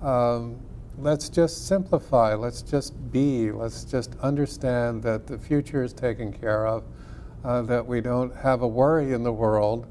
[0.00, 0.58] um,
[0.98, 6.66] let's just simplify, let's just be, let's just understand that the future is taken care
[6.66, 6.84] of,
[7.44, 9.86] uh, that we don't have a worry in the world,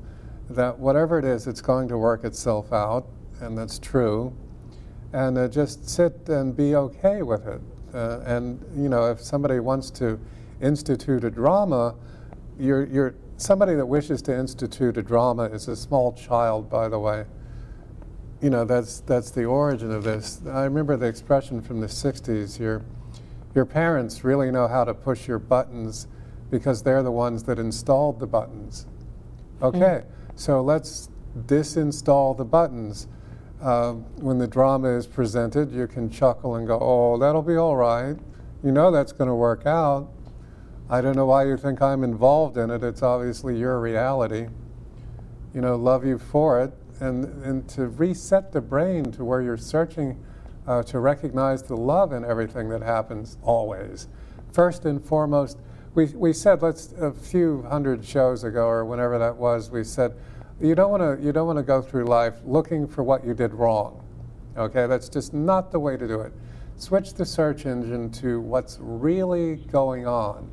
[0.50, 3.08] that whatever it is, it's going to work itself out,
[3.42, 4.36] and that's true,
[5.14, 7.62] and uh, just sit and be okay with it.
[7.94, 10.20] Uh, and, you know, if somebody wants to
[10.62, 11.96] institute a drama,
[12.60, 17.00] you're, you're, somebody that wishes to institute a drama is a small child, by the
[17.00, 17.26] way.
[18.42, 20.42] You know, that's, that's the origin of this.
[20.48, 22.84] I remember the expression from the 60s your,
[23.56, 26.08] your parents really know how to push your buttons
[26.50, 28.86] because they're the ones that installed the buttons.
[29.62, 30.06] Okay, mm.
[30.40, 31.10] So let's
[31.48, 33.10] disinstall the buttons.
[33.62, 37.76] Uh, when the drama is presented, you can chuckle and go, oh, that'll be all
[37.76, 38.16] right.
[38.64, 40.10] You know that's going to work out.
[40.90, 42.86] I don't know why you think I'm involved in it.
[42.86, 44.48] It's obviously your reality.
[45.54, 46.74] You know, love you for it.
[47.02, 50.24] And, and to reset the brain to where you're searching
[50.66, 54.08] uh, to recognize the love in everything that happens always.
[54.54, 55.58] First and foremost,
[56.00, 60.14] we, we said, let's, a few hundred shows ago or whenever that was, we said,
[60.62, 63.34] you don't want to you don't want to go through life looking for what you
[63.34, 64.04] did wrong.
[64.58, 66.34] Okay, that's just not the way to do it.
[66.78, 70.50] Switch the search engine to what's really going on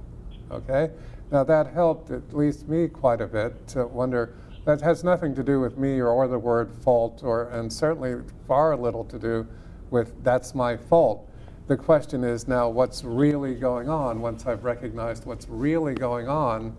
[0.50, 0.90] Okay?
[1.30, 5.42] Now that helped at least me quite a bit to wonder that has nothing to
[5.42, 9.46] do with me or, or the word fault or and certainly far little to do
[9.90, 11.28] with that's my fault.
[11.68, 16.76] The question is now what's really going on once I've recognized what's really going on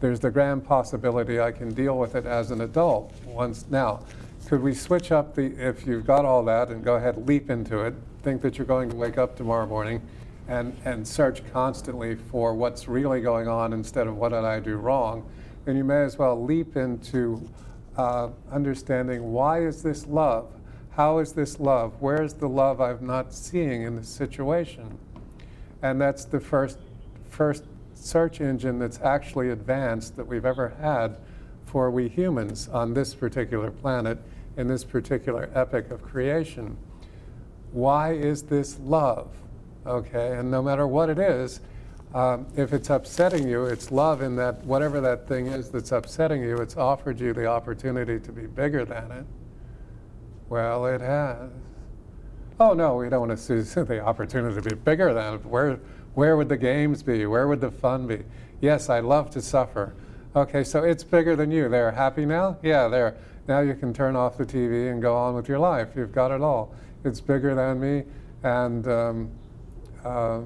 [0.00, 4.00] there's the grand possibility I can deal with it as an adult once now
[4.48, 7.80] could we switch up the if you've got all that and go ahead leap into
[7.80, 10.00] it think that you're going to wake up tomorrow morning
[10.48, 14.76] and, and search constantly for what's really going on instead of what did I do
[14.76, 15.28] wrong,
[15.64, 17.48] then you may as well leap into
[17.96, 20.52] uh, understanding why is this love?
[20.96, 22.00] How is this love?
[22.00, 24.98] Where is the love I'm not seeing in this situation?
[25.82, 26.78] And that's the first,
[27.28, 31.16] first search engine that's actually advanced that we've ever had
[31.66, 34.18] for we humans on this particular planet
[34.56, 36.76] in this particular epic of creation.
[37.72, 39.30] Why is this love?
[39.86, 40.36] okay?
[40.36, 41.60] And no matter what it is,
[42.14, 46.42] um, if it's upsetting you, it's love in that whatever that thing is that's upsetting
[46.42, 49.26] you, it's offered you the opportunity to be bigger than it.
[50.54, 51.50] Well, it has.
[52.60, 55.38] Oh no, we don't want to see the opportunity to be bigger than.
[55.38, 55.80] Where,
[56.14, 57.26] where would the games be?
[57.26, 58.22] Where would the fun be?
[58.60, 59.96] Yes, I love to suffer.
[60.36, 61.68] Okay, so it's bigger than you.
[61.68, 62.56] They're happy now?
[62.62, 63.16] Yeah, there.
[63.48, 65.88] Now you can turn off the TV and go on with your life.
[65.96, 66.72] You've got it all.
[67.02, 68.04] It's bigger than me,
[68.44, 69.30] and um,
[70.04, 70.42] uh,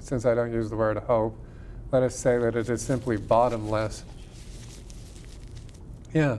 [0.00, 1.38] since I don't use the word hope,
[1.92, 4.02] let us say that it is simply bottomless.
[6.14, 6.38] Yeah.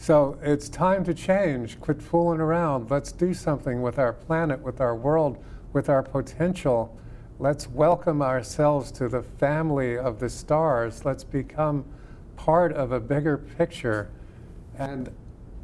[0.00, 1.80] So it's time to change.
[1.80, 2.88] Quit fooling around.
[2.88, 6.96] Let's do something with our planet, with our world, with our potential.
[7.40, 11.04] Let's welcome ourselves to the family of the stars.
[11.04, 11.84] Let's become
[12.36, 14.08] part of a bigger picture
[14.78, 15.10] and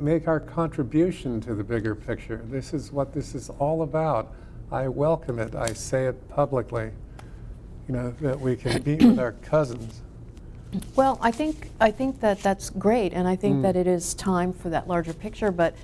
[0.01, 2.45] make our contribution to the bigger picture.
[2.51, 4.35] This is what this is all about.
[4.71, 5.55] I welcome it.
[5.55, 6.91] I say it publicly.
[7.87, 10.03] You know that we can be with our cousins.
[10.97, 13.63] Well, I think I think that that's great, and I think mm.
[13.63, 15.51] that it is time for that larger picture.
[15.51, 15.75] But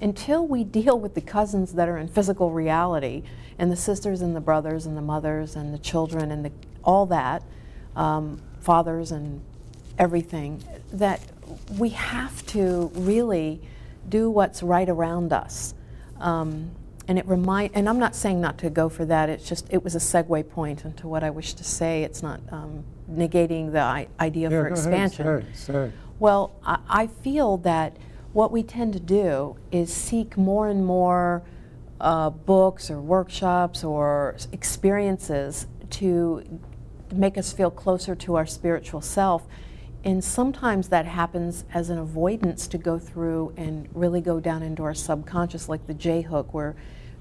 [0.00, 3.22] until we deal with the cousins that are in physical reality,
[3.58, 6.52] and the sisters and the brothers and the mothers and the children and the,
[6.82, 7.42] all that,
[7.94, 9.40] um, fathers and
[9.98, 11.20] everything, that
[11.78, 13.60] we have to really
[14.08, 15.74] do what's right around us.
[16.18, 16.70] Um,
[17.12, 19.28] and it remind and I'm not saying not to go for that.
[19.28, 22.04] It's just it was a segue point into what I wish to say.
[22.04, 25.28] It's not um, negating the idea yeah, for expansion.
[25.28, 25.92] Ahead, say, say.
[26.18, 27.98] Well, I, I, feel that
[28.32, 31.42] what we tend to do is seek more and more
[32.00, 36.60] uh, books or workshops or experiences to
[37.12, 39.46] make us feel closer to our spiritual self
[40.04, 44.82] and sometimes that happens as an avoidance to go through and really go down into
[44.82, 46.74] our subconscious, like the J hook, where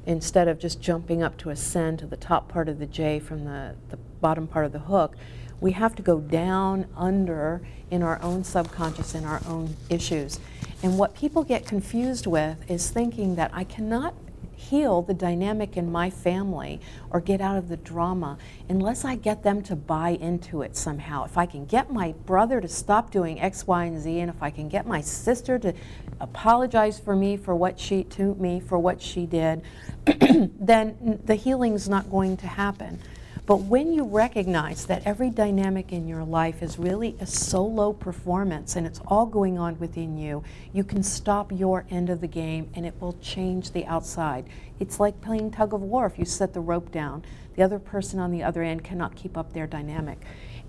[0.05, 3.45] instead of just jumping up to ascend to the top part of the J from
[3.45, 5.15] the, the bottom part of the hook,
[5.59, 7.61] we have to go down under
[7.91, 10.39] in our own subconscious, in our own issues.
[10.81, 14.15] And what people get confused with is thinking that I cannot
[14.55, 18.37] heal the dynamic in my family or get out of the drama
[18.69, 21.25] unless I get them to buy into it somehow.
[21.25, 24.41] If I can get my brother to stop doing X, Y, and Z, and if
[24.41, 25.73] I can get my sister to
[26.21, 29.61] apologize for me for what she to me for what she did,
[30.05, 32.99] then the healing's not going to happen.
[33.45, 38.75] But when you recognize that every dynamic in your life is really a solo performance
[38.75, 42.69] and it's all going on within you, you can stop your end of the game
[42.75, 44.47] and it will change the outside.
[44.79, 47.25] It's like playing tug of war if you set the rope down.
[47.55, 50.19] The other person on the other end cannot keep up their dynamic.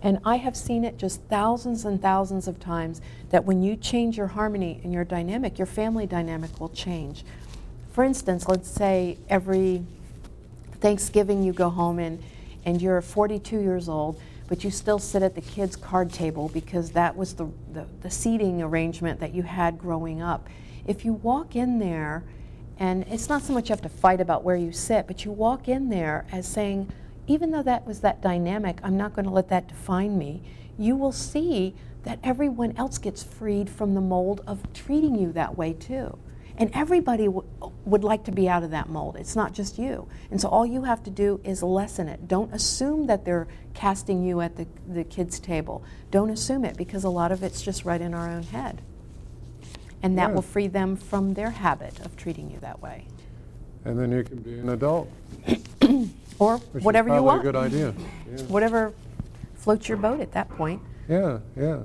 [0.02, 4.16] And I have seen it just thousands and thousands of times that when you change
[4.16, 7.24] your harmony and your dynamic, your family dynamic will change.
[7.92, 9.84] For instance, let's say every
[10.80, 12.22] Thanksgiving you go home and
[12.64, 16.90] and you're 42 years old, but you still sit at the kids' card table because
[16.92, 20.48] that was the, the, the seating arrangement that you had growing up.
[20.86, 22.22] If you walk in there,
[22.78, 25.32] and it's not so much you have to fight about where you sit, but you
[25.32, 26.90] walk in there as saying,
[27.26, 30.42] even though that was that dynamic, I'm not going to let that define me.
[30.78, 35.56] You will see that everyone else gets freed from the mold of treating you that
[35.56, 36.18] way too.
[36.56, 37.46] And everybody w-
[37.84, 39.16] would like to be out of that mold.
[39.16, 40.06] It's not just you.
[40.30, 42.28] And so all you have to do is lessen it.
[42.28, 45.82] Don't assume that they're casting you at the, the kids' table.
[46.10, 48.82] Don't assume it because a lot of it's just right in our own head.
[50.02, 50.34] And that yeah.
[50.34, 53.06] will free them from their habit of treating you that way.
[53.84, 55.10] And then you can be an adult.
[56.42, 57.40] or Which whatever is you want.
[57.40, 57.94] a good idea.
[58.30, 58.42] Yeah.
[58.44, 58.92] Whatever
[59.54, 60.82] floats your boat at that point.
[61.08, 61.82] Yeah, yeah.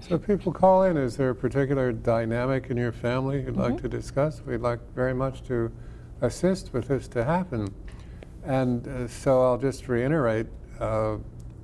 [0.00, 0.96] So people call in.
[0.96, 3.60] Is there a particular dynamic in your family you'd mm-hmm.
[3.62, 4.42] like to discuss?
[4.46, 5.72] We'd like very much to
[6.20, 7.74] assist with this to happen.
[8.44, 10.46] And uh, so I'll just reiterate
[10.78, 11.16] uh,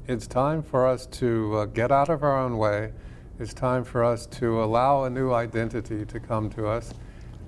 [0.08, 2.92] it's time for us to uh, get out of our own way.
[3.38, 6.92] It's time for us to allow a new identity to come to us.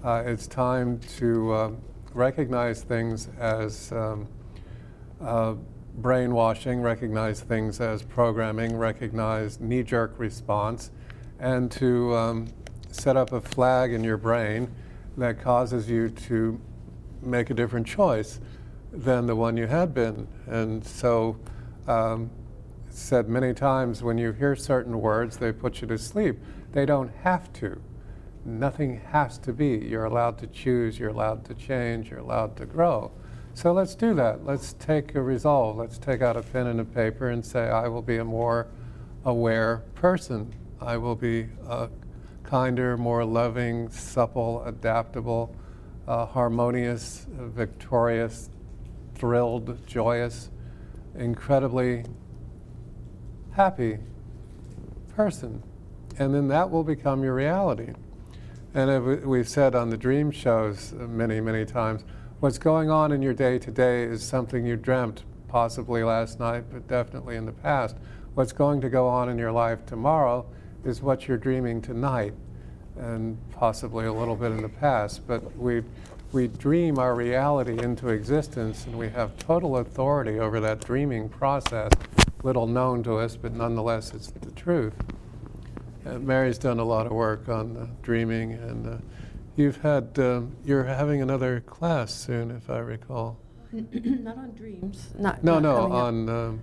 [0.05, 1.71] Uh, it's time to uh,
[2.15, 4.29] recognize things as um,
[5.21, 5.55] uh,
[5.99, 10.91] brainwashing, recognize things as programming, recognize knee jerk response,
[11.39, 12.49] and to um,
[12.91, 14.73] set up a flag in your brain
[15.17, 16.61] that causes you to
[17.21, 18.41] make a different choice
[18.93, 20.27] than the one you had been.
[20.47, 21.37] And so,
[21.87, 22.31] um,
[22.91, 26.39] said many times when you hear certain words, they put you to sleep.
[26.73, 27.81] They don't have to.
[28.45, 29.79] Nothing has to be.
[29.79, 33.11] You're allowed to choose, you're allowed to change, you're allowed to grow.
[33.55, 34.45] So let's do that.
[34.45, 35.77] Let's take a resolve.
[35.77, 38.67] Let's take out a pen and a paper and say, I will be a more
[39.25, 40.53] aware person.
[40.81, 41.89] I will be a
[42.43, 45.55] kinder, more loving, supple, adaptable,
[46.07, 48.51] uh, harmonious, victorious,
[49.15, 50.51] thrilled, joyous,
[51.17, 52.05] incredibly
[53.53, 53.99] happy
[55.15, 55.63] person.
[56.19, 57.93] And then that will become your reality.
[58.77, 62.05] And we've said on the dream shows many, many times,
[62.41, 66.89] What's going on in your day today is something you dreamt, possibly last night, but
[66.89, 67.97] definitely in the past.
[68.35, 70.45] What's going to go on in your life tomorrow
[70.85, 72.35] is what you're dreaming tonight,
[72.99, 75.25] and possibly a little bit in the past.
[75.29, 75.85] But we,
[76.33, 81.93] we dream our reality into existence, and we have total authority over that dreaming process,
[82.43, 84.95] little known to us, but nonetheless it's the truth.
[86.07, 88.97] Uh, Mary's done a lot of work on uh, dreaming and uh,
[89.57, 93.39] You've had, um, you're having another class soon, if I recall.
[93.73, 95.11] Not on dreams.
[95.17, 96.61] Not, no, not no, on um,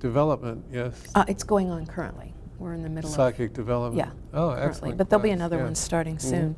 [0.00, 1.02] development, yes.
[1.14, 2.34] Uh, it's going on currently.
[2.58, 3.36] We're in the middle Psychic of.
[3.36, 3.96] Psychic development.
[4.06, 4.38] Yeah.
[4.38, 4.68] Oh, currently.
[4.68, 4.98] excellent.
[4.98, 5.64] But there'll be another yeah.
[5.64, 6.28] one starting mm-hmm.
[6.28, 6.56] soon.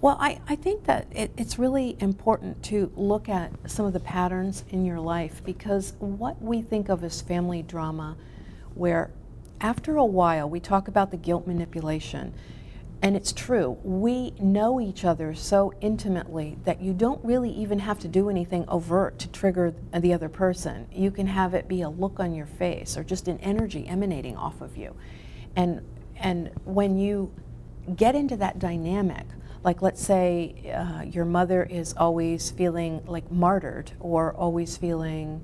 [0.00, 4.00] Well, I, I think that it, it's really important to look at some of the
[4.00, 8.16] patterns in your life because what we think of as family drama,
[8.74, 9.10] where
[9.64, 12.34] after a while we talk about the guilt manipulation,
[13.00, 13.78] and it's true.
[13.82, 18.66] We know each other so intimately that you don't really even have to do anything
[18.68, 20.86] overt to trigger the other person.
[20.92, 24.36] You can have it be a look on your face or just an energy emanating
[24.36, 24.94] off of you.
[25.56, 25.80] And
[26.16, 27.32] and when you
[27.96, 29.24] get into that dynamic,
[29.64, 35.42] like let's say uh, your mother is always feeling like martyred or always feeling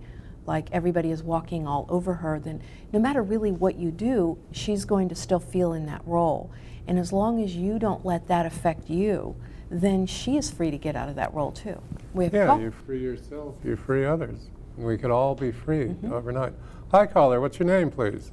[0.51, 2.61] like everybody is walking all over her, then
[2.93, 6.51] no matter really what you do, she's going to still feel in that role.
[6.89, 9.37] And as long as you don't let that affect you,
[9.71, 11.81] then she is free to get out of that role too.
[12.17, 14.51] yeah, you free yourself, you free others.
[14.77, 16.13] We could all be free mm-hmm.
[16.13, 16.55] overnight.
[16.91, 17.41] Hi, caller.
[17.41, 18.33] What's your name, please?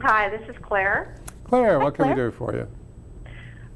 [0.00, 1.20] Hi, this is Claire.
[1.44, 2.14] Claire, Hi, what Claire.
[2.14, 2.66] can we do for you?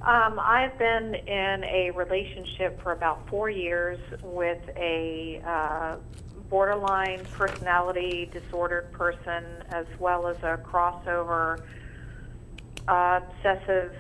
[0.01, 5.97] Um, I've been in a relationship for about four years with a uh,
[6.49, 11.61] borderline personality disordered person as well as a crossover
[12.89, 13.93] uh, obsessive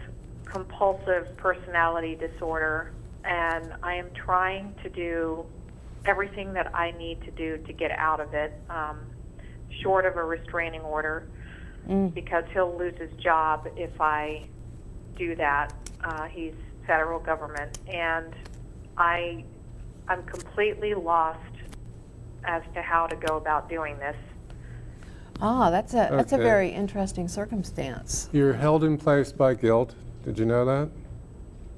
[0.44, 2.92] compulsive personality disorder,
[3.24, 5.44] and I am trying to do
[6.04, 9.00] everything that I need to do to get out of it, um,
[9.82, 11.26] short of a restraining order,
[11.88, 12.12] Mm.
[12.14, 14.48] because he'll lose his job if I
[15.16, 15.72] do that.
[16.02, 16.54] Uh, he's
[16.86, 18.34] federal government, and
[18.96, 19.44] I,
[20.08, 21.45] I'm completely lost
[22.46, 24.16] as to how to go about doing this.
[25.40, 28.30] Ah, that's a that's a very interesting circumstance.
[28.32, 29.94] You're held in place by guilt.
[30.24, 30.88] Did you know that?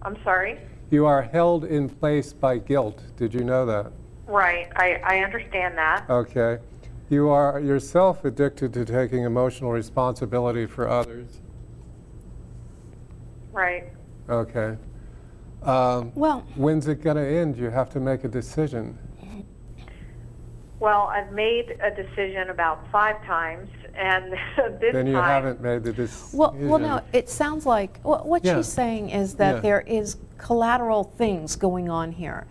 [0.03, 0.61] I'm sorry.
[0.91, 3.03] You are held in place by guilt.
[3.16, 3.93] Did you know that?
[4.27, 6.09] Right, I, I understand that.
[6.09, 6.59] Okay.
[7.11, 11.41] You are yourself addicted to taking emotional responsibility for others.
[13.53, 13.85] Right.
[14.29, 14.77] Okay.
[15.62, 17.57] Um, Well, when's it going to end?
[17.57, 18.99] You have to make a decision.
[20.81, 24.33] Well, I've made a decision about five times, and
[24.81, 26.39] this then you time, haven't made the decision.
[26.39, 26.79] well, well.
[26.79, 28.57] No, it sounds like wh- what Yeah.
[28.57, 29.61] she's saying is that Yeah.
[29.61, 32.47] there is collateral things going on here,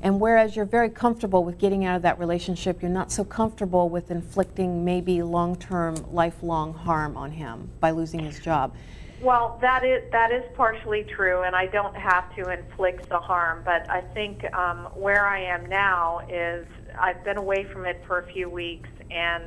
[0.00, 3.88] and whereas you're very comfortable with getting out of that relationship, you're not so comfortable
[3.88, 8.72] with inflicting maybe long-term, lifelong harm on him by losing his job.
[9.20, 13.62] Well, that is that is partially true, and I don't have to inflict the harm.
[13.64, 16.66] But I think um, where I am now is
[17.00, 19.44] I've been away from it for a few weeks, and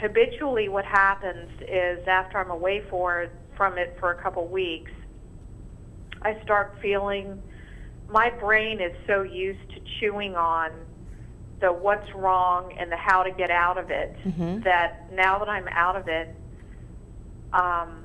[0.00, 3.26] habitually, what happens is after I'm away for
[3.56, 4.90] from it for a couple weeks,
[6.22, 7.42] I start feeling
[8.08, 10.70] my brain is so used to chewing on
[11.60, 14.62] the what's wrong and the how to get out of it Mhm.
[14.64, 16.34] that now that I'm out of it,
[17.52, 17.99] um,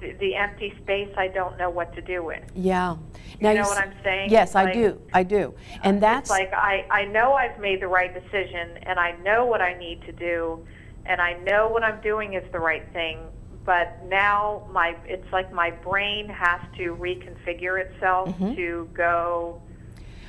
[0.00, 2.42] the, the empty space I don't know what to do with.
[2.54, 2.96] Yeah.
[3.40, 4.30] Now You know s- what I'm saying?
[4.30, 5.00] Yes, I do.
[5.12, 5.54] I do.
[5.82, 9.44] And that's It's like I, I know I've made the right decision and I know
[9.46, 10.64] what I need to do
[11.06, 13.18] and I know what I'm doing is the right thing,
[13.64, 18.56] but now my it's like my brain has to reconfigure itself Mhm.
[18.56, 19.60] to go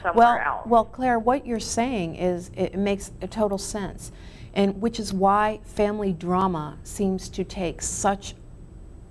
[0.01, 0.67] somewhere Well, else.
[0.67, 4.11] well, Claire, what you're saying is it makes a total sense,
[4.53, 8.35] and which is why family drama seems to take such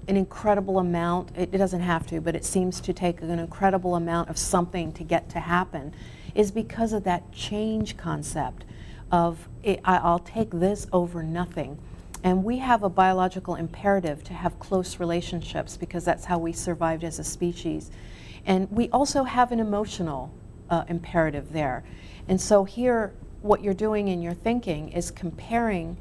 [0.09, 1.31] an incredible amount.
[1.37, 5.05] It, doesn't have to, but it seems to take an incredible amount of something to
[5.05, 5.95] get to happen,
[6.35, 8.65] is because of that change concept
[9.11, 11.79] of I, I'll take this over nothing.
[12.25, 17.05] And we have a biological imperative to have close relationships because that's how we survived
[17.05, 17.91] as a species.
[18.45, 20.33] And we also have an emotional
[20.69, 21.85] uh, imperative there.
[22.27, 25.97] And so here, what you're doing in your thinking is comparing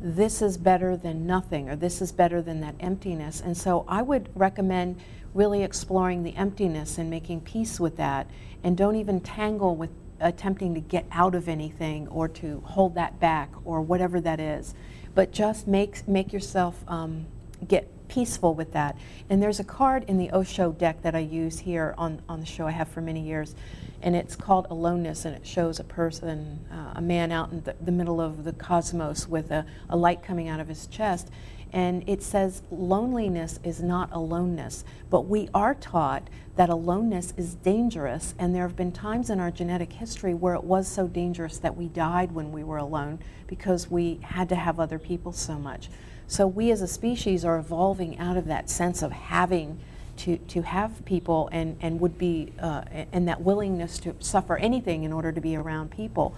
[0.00, 3.40] this is better than nothing or this is better than that emptiness.
[3.40, 5.00] And so I would recommend
[5.34, 8.28] really exploring the emptiness and making peace with that.
[8.62, 9.90] And don't even tangle with
[10.20, 14.74] attempting to get out of anything or to hold that back or whatever that is.
[15.14, 17.26] But just make, make yourself um,
[17.66, 18.96] get peaceful with that.
[19.30, 22.46] And there's a card in the Osho deck that I use here on, on the
[22.46, 23.54] show I have for many years.
[24.00, 27.74] And it's called Aloneness, and it shows a person, uh, a man out in the,
[27.80, 31.30] the middle of the cosmos with a, a light coming out of his chest.
[31.72, 38.34] And it says loneliness is not aloneness, but we are taught that aloneness is dangerous.
[38.38, 41.76] And there have been times in our genetic history where it was so dangerous that
[41.76, 45.90] we died when we were alone because we had to have other people so much.
[46.28, 49.80] So we as a species are evolving out of that sense of having
[50.18, 55.04] to, to have people and, and would be uh, and that willingness to suffer anything
[55.04, 56.34] in order to be around people.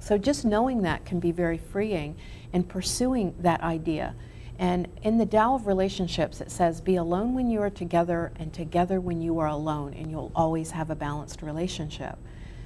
[0.00, 2.16] So just knowing that can be very freeing
[2.52, 4.14] and pursuing that idea.
[4.58, 8.54] And in the Tao of relationships, it says, be alone when you are together and
[8.54, 12.16] together when you are alone, and you'll always have a balanced relationship.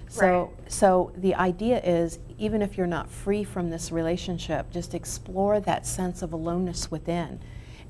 [0.08, 5.60] So, so the idea is, even if you're not free from this relationship, just explore
[5.60, 7.38] that sense of aloneness within.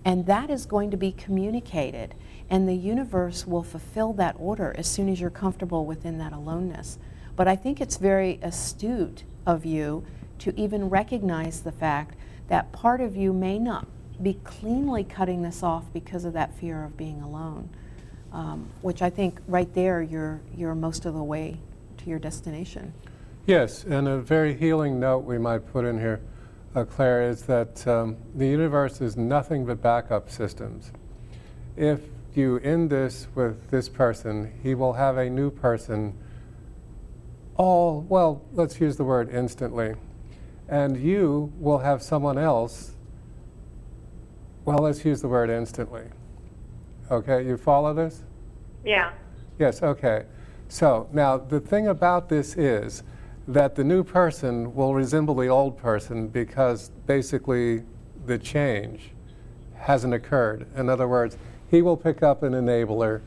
[0.04, 2.14] And that is going to be communicated.
[2.50, 6.98] And the universe will fulfill that order as soon as you're comfortable within that aloneness.
[7.36, 10.04] But I think it's very astute of you
[10.40, 12.16] to even recognize the fact
[12.48, 13.86] that part of you may not
[14.20, 17.70] be cleanly cutting this off because of that fear of being alone.
[18.32, 21.58] Um, which I think right there you're, you're most of the way
[21.98, 22.92] to your destination.
[23.46, 26.20] Yes, and a very healing note we might put in here,
[26.74, 30.92] uh, Claire, is that um, the universe is nothing but backup systems.
[31.76, 32.00] If
[32.34, 36.16] you end this with this person, he will have a new person
[37.56, 39.94] all, well, let's use the word instantly.
[40.68, 42.92] And you will have someone else,
[44.64, 46.04] well, let's use the word instantly.
[47.10, 48.22] Okay, you follow this?
[48.84, 49.12] yeah.
[49.58, 50.24] Yes, okay.
[50.68, 53.02] So now the thing about this is
[53.50, 57.82] that the new person will resemble the old person because basically
[58.26, 59.10] the change
[59.74, 60.66] hasn't occurred.
[60.76, 61.36] In other words,
[61.68, 63.22] he will pick up an enabler,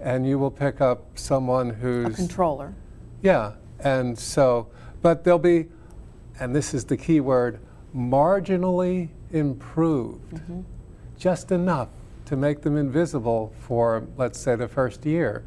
[0.00, 2.74] and you will pick up someone who's A controller.
[3.22, 4.66] yeah, and so,
[5.00, 5.66] but they'll be,
[6.40, 7.60] and this is the key word,
[7.94, 10.60] marginally improved, Mm-hmm.
[11.18, 11.88] just enough
[12.24, 15.44] to make them invisible for, let's say, the first year.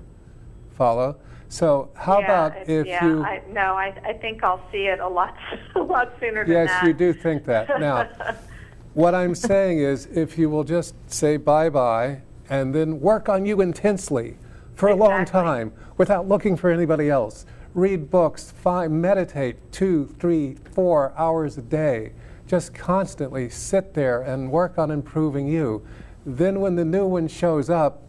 [0.77, 1.17] Follow?
[1.51, 3.23] So, how yeah, about if yeah, you?
[3.23, 5.35] I, no, I, I think I'll see it a lot,
[5.75, 6.87] a lot sooner than yes, that.
[6.87, 7.67] you do think that.
[7.77, 8.07] Now,
[8.93, 13.45] what I'm saying is, if you will just say bye bye and then work on
[13.45, 14.37] you intensely
[14.75, 20.55] for a long time without looking for anybody else, read books, find, meditate two, three,
[20.73, 22.13] four hours a day,
[22.47, 25.85] just constantly sit there and work on improving you.
[26.25, 28.03] Then, when the new one shows up,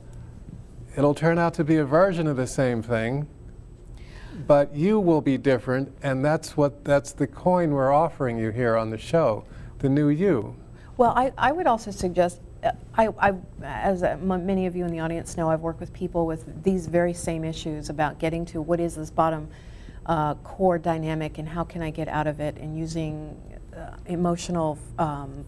[0.96, 3.26] it'll turn out to be a version of the same thing
[4.46, 8.76] but you will be different and that's what that's the coin we're offering you here
[8.76, 9.44] on the show
[9.78, 10.54] the new you
[10.96, 13.32] Well, I, I would also suggest, uh, I, I,
[13.62, 16.86] as uh, many of you in the audience know, I've worked with people with these
[16.86, 19.48] very same issues about getting to what is this bottom
[20.06, 23.36] uh, core dynamic and how can I get out of it and using
[23.76, 25.44] uh, emotional um,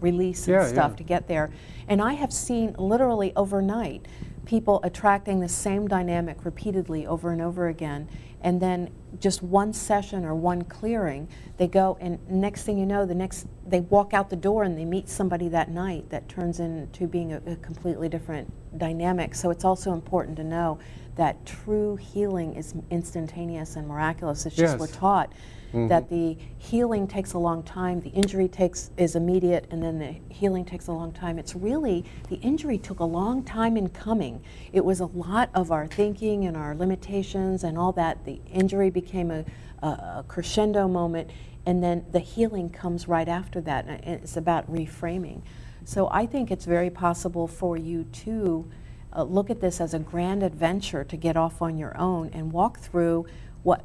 [0.00, 0.96] release and Yeah, stuff yeah.
[0.96, 1.50] to get there.
[1.88, 4.06] And I have seen literally overnight
[4.46, 8.08] people attracting the same dynamic repeatedly over and over again.
[8.40, 13.04] And then just one session or one clearing, they go and next thing you know,
[13.04, 16.60] the next they walk out the door and they meet somebody that night that turns
[16.60, 19.34] into being a, a completely different dynamic.
[19.34, 20.78] So it's also important to know
[21.16, 24.46] that true healing is instantaneous and miraculous.
[24.46, 24.80] It's just Yes.
[24.80, 25.32] we're taught
[25.88, 30.16] that the healing takes a long time, the injury takes is immediate, and then the
[30.34, 31.38] healing takes a long time.
[31.38, 34.42] It's really the injury took a long time in coming.
[34.72, 38.24] It was a lot of our thinking and our limitations and all that.
[38.24, 39.44] The injury became a,
[39.82, 41.30] a, a crescendo moment,
[41.66, 43.86] and then the healing comes right after that.
[43.86, 45.42] And it's about reframing.
[45.84, 48.70] So I think it's very possible for you to
[49.14, 52.52] uh, look at this as a grand adventure to get off on your own and
[52.52, 53.26] walk through
[53.62, 53.84] what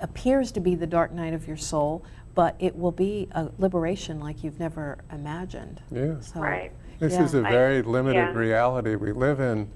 [0.00, 4.20] appears to be the dark night of your soul, but it will be a liberation
[4.20, 5.80] like you've never imagined.
[5.90, 6.20] Yeah.
[6.20, 6.72] So, Right.
[6.98, 7.24] this yeah.
[7.24, 8.32] is a very limited yeah.
[8.32, 9.68] reality we live in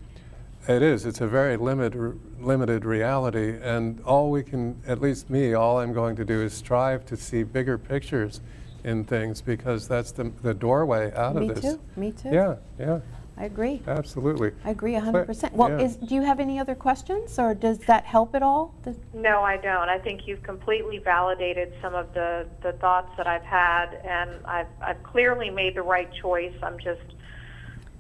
[0.69, 5.55] it is it's a very limited limited reality and all we can at least me
[5.55, 8.41] all i'm going to do is strive to see bigger pictures
[8.85, 11.81] in things because that's the, the doorway out Me of this Me too.
[11.97, 12.29] Me too.
[12.33, 13.01] yeah yeah
[13.37, 13.83] I agree.
[13.87, 15.53] absolutely I agree 100%.
[15.53, 15.87] Well, yeah.
[15.87, 18.75] is, do you have any other questions or does that help at all?
[18.85, 19.89] Does- No, I don't.
[19.89, 24.67] I think you've completely validated some of the, the thoughts that I've had, and I've,
[24.81, 26.55] I've clearly made the right choice.
[26.63, 27.01] I'm just,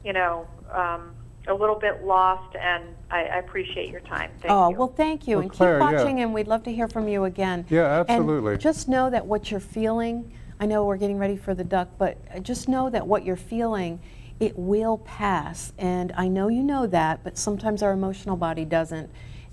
[0.04, 1.14] you know, um,
[1.48, 4.30] a little bit lost, and I, I appreciate your time.
[4.40, 4.76] Thank oh, you.
[4.76, 5.36] well, thank you.
[5.36, 5.96] Well, and Claire, keep yeah.
[5.96, 7.66] watching, and we'd love to hear from you again.
[7.68, 8.58] Yeah, And absolutely.
[8.58, 12.18] just know that what you're feeling, I know we're getting ready for the duck, but
[12.32, 13.98] uh, just know that what you're feeling,
[14.43, 15.72] it will pass.
[15.78, 19.09] And I know you know that, but sometimes our emotional body doesn't.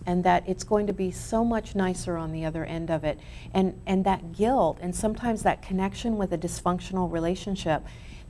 [0.07, 3.19] And that it's going to be so much nicer on the other end of it.
[3.53, 7.83] And, and that guilt, and sometimes that connection with a dysfunctional relationship,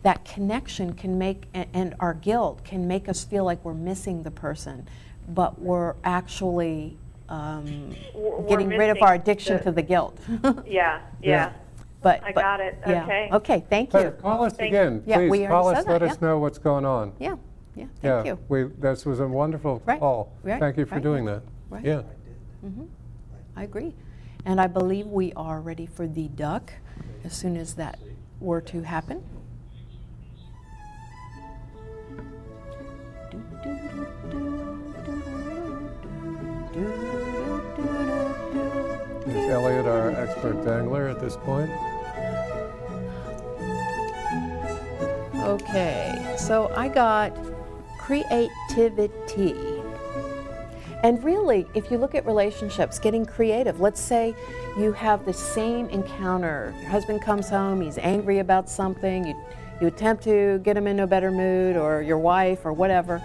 [0.03, 4.31] that connection can make, and our guilt can make us feel like we're missing the
[4.31, 4.85] person,
[5.29, 6.97] but we're actually
[7.29, 10.19] um, We're- getting rid of our addiction the- to the guilt.
[10.67, 11.53] yeah, yeah.
[12.01, 12.77] But I but- got it.
[12.87, 13.03] yeah.
[13.03, 13.29] Okay.
[13.33, 13.63] Okay.
[13.69, 14.11] Thank Claire, you.
[14.11, 16.39] call us Thank- again Yeah, please we call already us said let that, us know
[16.39, 17.35] what's going on Yeah.
[17.75, 17.85] Yeah.
[18.01, 18.39] Thank yeah you.
[18.49, 21.43] we this was a wonderful Right, call right, thank you for right, doing yeah, that
[21.69, 21.85] right.
[21.85, 22.01] yeah
[23.55, 23.93] I agree.
[24.45, 26.71] And I believe we are ready for the duck
[27.25, 27.99] as soon as that
[28.39, 29.21] were to happen.
[39.35, 41.69] Is elliot our expert dangler at this point
[45.49, 47.35] Okay, so I got
[47.97, 49.55] creativity.
[51.01, 54.35] And really, if you look at relationships, getting creative, let's say
[54.77, 56.71] you have the same encounter.
[56.81, 59.35] Your husband comes home, he's angry about something, you,
[59.81, 63.19] you attempt to get him into a better mood, or your wife, or whatever,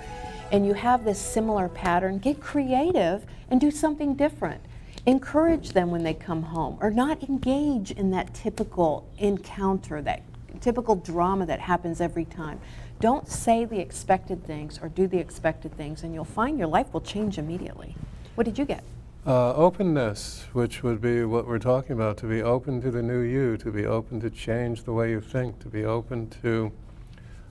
[0.51, 2.19] and you have this similar pattern.
[2.19, 4.63] Get creative and do something different.
[5.07, 10.23] Encourage them when they come home, or not engage in that typical encounter, that
[10.61, 12.59] typical drama that happens every time.
[13.01, 16.91] Don't say the expected things or do the expected things, and you'll find your life
[16.95, 17.95] will change immediately.
[18.35, 18.83] What did you get?
[19.27, 23.21] Uh, openness, which would be what we're talking about, to be open to the new
[23.21, 26.73] you, to be open to change the way you think, to be open to,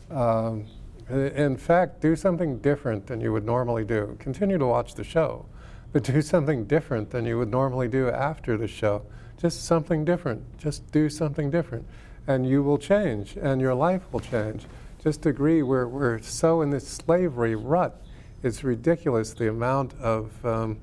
[0.09, 0.65] um,
[1.09, 4.15] in fact, do something different than you would normally do.
[4.19, 5.45] Continue to watch the show,
[5.93, 9.03] but do something different than you would normally do after the show.
[9.39, 10.57] Just something different.
[10.57, 11.85] Just do something different.
[12.27, 14.65] And you will change, and your life will change.
[15.03, 18.01] just agree we're, we're so in this slavery rut.
[18.41, 20.77] It's ridiculous the amount of um,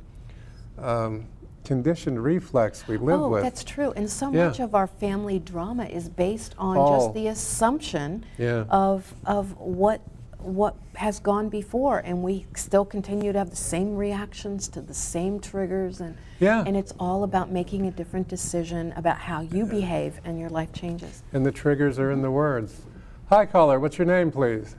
[0.78, 1.26] um,
[1.64, 3.42] conditioned reflex we live oh, with.
[3.42, 3.92] that's true.
[3.96, 4.48] And so Yeah.
[4.48, 6.98] much of our family drama is based on All.
[7.00, 8.64] just the assumption Yeah.
[8.68, 10.02] of of what
[10.42, 14.94] what has gone before, and we still continue to have the same reactions to the
[14.94, 16.64] same triggers, and Yeah.
[16.66, 20.72] and it's all about making a different decision about how you behave, and your life
[20.72, 21.22] changes.
[21.32, 22.82] And the triggers are in the words.
[23.28, 23.78] Hi, caller.
[23.78, 24.76] What's your name, please?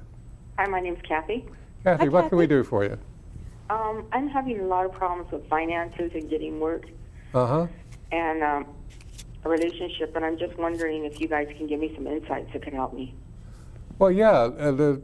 [0.58, 1.46] Hi, my name's Kathy.
[1.84, 2.98] Kathy, Hi, what can we do for you?
[3.70, 6.86] Um, I'm having a lot of problems with finances and getting work
[7.34, 7.68] Uh huh.
[8.12, 8.66] and um,
[9.46, 12.62] a relationship, and I'm just wondering if you guys can give me some insights that
[12.62, 13.16] can help me.
[13.98, 15.02] Well, yeah, uh, the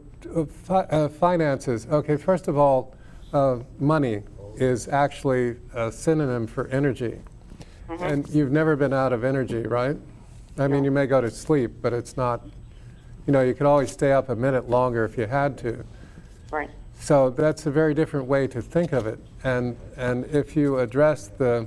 [0.64, 1.86] fi- uh, finances.
[1.90, 2.94] Okay, first of all,
[3.32, 4.22] uh, money
[4.56, 7.20] is actually a synonym for energy.
[8.00, 9.96] And you've never been out of energy, right?
[10.58, 12.44] I mean, you may go to sleep, but it's not,
[13.26, 15.84] you know, you could always stay up a minute longer if you had to.
[16.50, 16.70] Right.
[16.98, 19.18] So that's a very different way to think of it.
[19.44, 21.66] And, and if you address the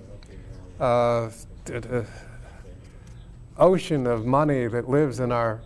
[0.79, 1.29] uh,
[3.57, 5.61] ocean of money that lives in our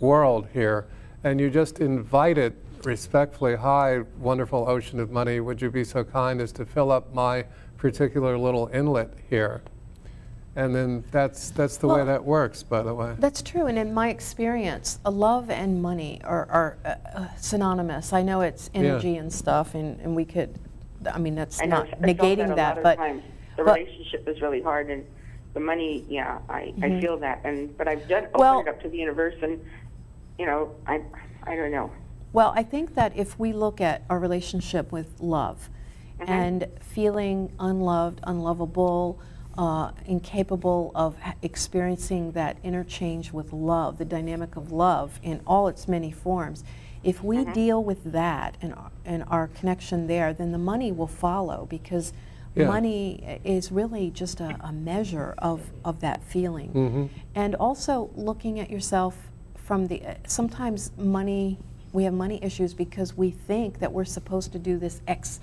[0.00, 0.86] world here,
[1.24, 2.54] and you just invite it
[2.84, 7.12] respectfully, hi, wonderful ocean of money, would you be so kind as to fill up
[7.14, 7.44] my
[7.78, 9.62] particular little inlet here?
[10.54, 13.14] And then that's, that's the way that works, by the way.
[13.18, 18.12] That's true, and in my experience, uh, love and money are, are uh, uh, synonymous.
[18.14, 20.58] I know it's energy and stuff, and, and we could,
[21.12, 23.22] I mean, that's I not I've negating that, a that, lot of but times.
[23.56, 23.80] the but- Mm-hmm.
[23.80, 25.04] relationship is really hard, and
[25.54, 28.82] the money, yeah, I, I feel that, and but I've done Well- opened it up
[28.82, 29.60] to the universe, and
[30.38, 31.00] you know, I
[31.44, 31.90] I don't know.
[32.32, 35.70] Well, I think that if we look at our relationship with love
[36.20, 39.18] and feeling unloved, unlovable,
[39.56, 45.88] uh, incapable of experiencing that interchange with love, the dynamic of love in all its
[45.88, 46.62] many forms,
[47.02, 51.06] if we deal with that and, our- and our connection there, then the money will
[51.06, 52.12] follow because
[52.54, 52.66] Yeah.
[52.68, 56.70] money is really just a, a measure of, of that feeling.
[56.72, 57.08] Mhm.
[57.34, 59.30] And also looking at yourself
[59.66, 61.58] from the, uh, sometimes money,
[61.92, 65.40] we have money issues because we think that we're supposed to do this X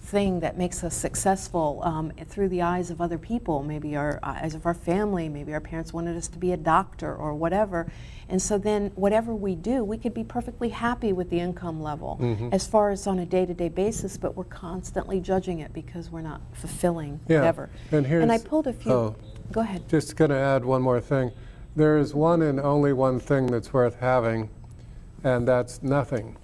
[0.00, 4.54] thing that makes us successful um, through the eyes of other people, maybe our eyes
[4.54, 7.90] of our family, maybe our parents wanted us to be a doctor or whatever.
[8.28, 12.18] And so then whatever we do, we could be perfectly happy with the income level
[12.20, 12.50] Mm-hmm.
[12.52, 16.40] as far as on a day-to-day basis, but we're constantly judging it because we're not
[16.52, 17.68] fulfilling Yeah, whatever.
[17.90, 19.16] and I pulled a few, oh.
[19.50, 19.88] go ahead.
[19.88, 21.32] Just going to add one more thing.
[21.76, 24.48] There is one and only one thing that's worth having,
[25.22, 26.38] and that's nothing.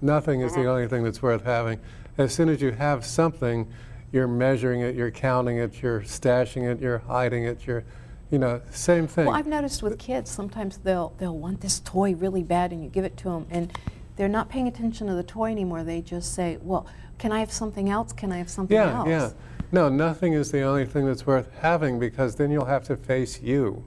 [0.00, 0.70] Nothing is the uh-huh.
[0.70, 1.78] only thing that's worth having.
[2.16, 3.70] As soon as you have something,
[4.12, 7.84] you're measuring it, you're counting it, you're stashing it, you're hiding it, you're,
[8.30, 9.26] you know, same thing.
[9.26, 12.88] Well, I've noticed with kids, sometimes they'll they'll want this toy really bad, and you
[12.88, 13.70] give it to them, and
[14.16, 15.84] they're not paying attention to the toy anymore.
[15.84, 16.86] They just say, "Well,
[17.18, 18.12] can I have something else?
[18.14, 19.30] Can I have something yeah, else?" yeah.
[19.72, 23.40] No, nothing is the only thing that's worth having because then you'll have to face
[23.40, 23.82] you.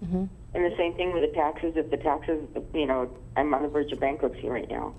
[0.00, 1.74] And the same thing with the taxes.
[1.76, 4.94] If the taxes, you know, I'm on the verge of bankruptcy right now,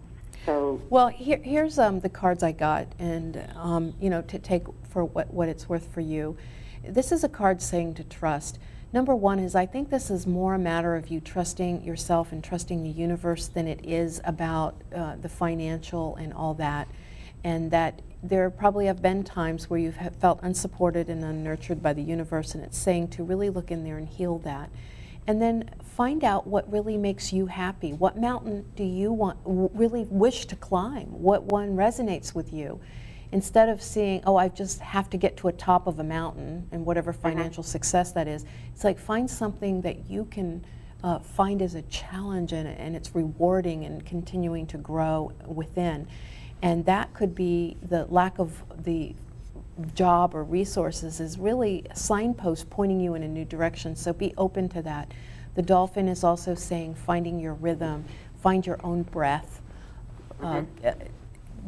[0.46, 4.64] so Well, here, here's um, the cards I got, and um, you know, to take
[4.90, 6.38] for what, what it's worth for you.
[6.84, 8.60] This is a card saying to trust.
[8.94, 12.44] Number one is I think this is more a matter of you trusting yourself and
[12.44, 16.88] trusting the universe than it is about uh, the financial and all that,
[17.44, 22.04] and that there probably have been times where you've felt unsupported and unnurtured by the
[22.04, 24.70] universe, and it's saying to really look in there and heal that.
[25.28, 27.94] And then find out what really makes you happy.
[27.94, 31.08] What mountain do you want, w- really wish to climb?
[31.08, 32.80] What one resonates with you?
[33.32, 36.68] Instead of seeing, oh, I just have to get to a top of a mountain
[36.72, 40.66] and whatever financial success that is, it's like find something that you can
[41.04, 46.08] uh, find as a challenge and, and it's rewarding and continuing to grow within.
[46.62, 49.16] And that could be the lack of the
[49.96, 53.96] job or resources is really a signpost pointing you in a new direction.
[53.96, 55.12] So be open to that.
[55.56, 58.06] The dolphin is also saying finding your rhythm,
[58.42, 59.62] find your own breath.
[60.42, 60.94] Uh, uh,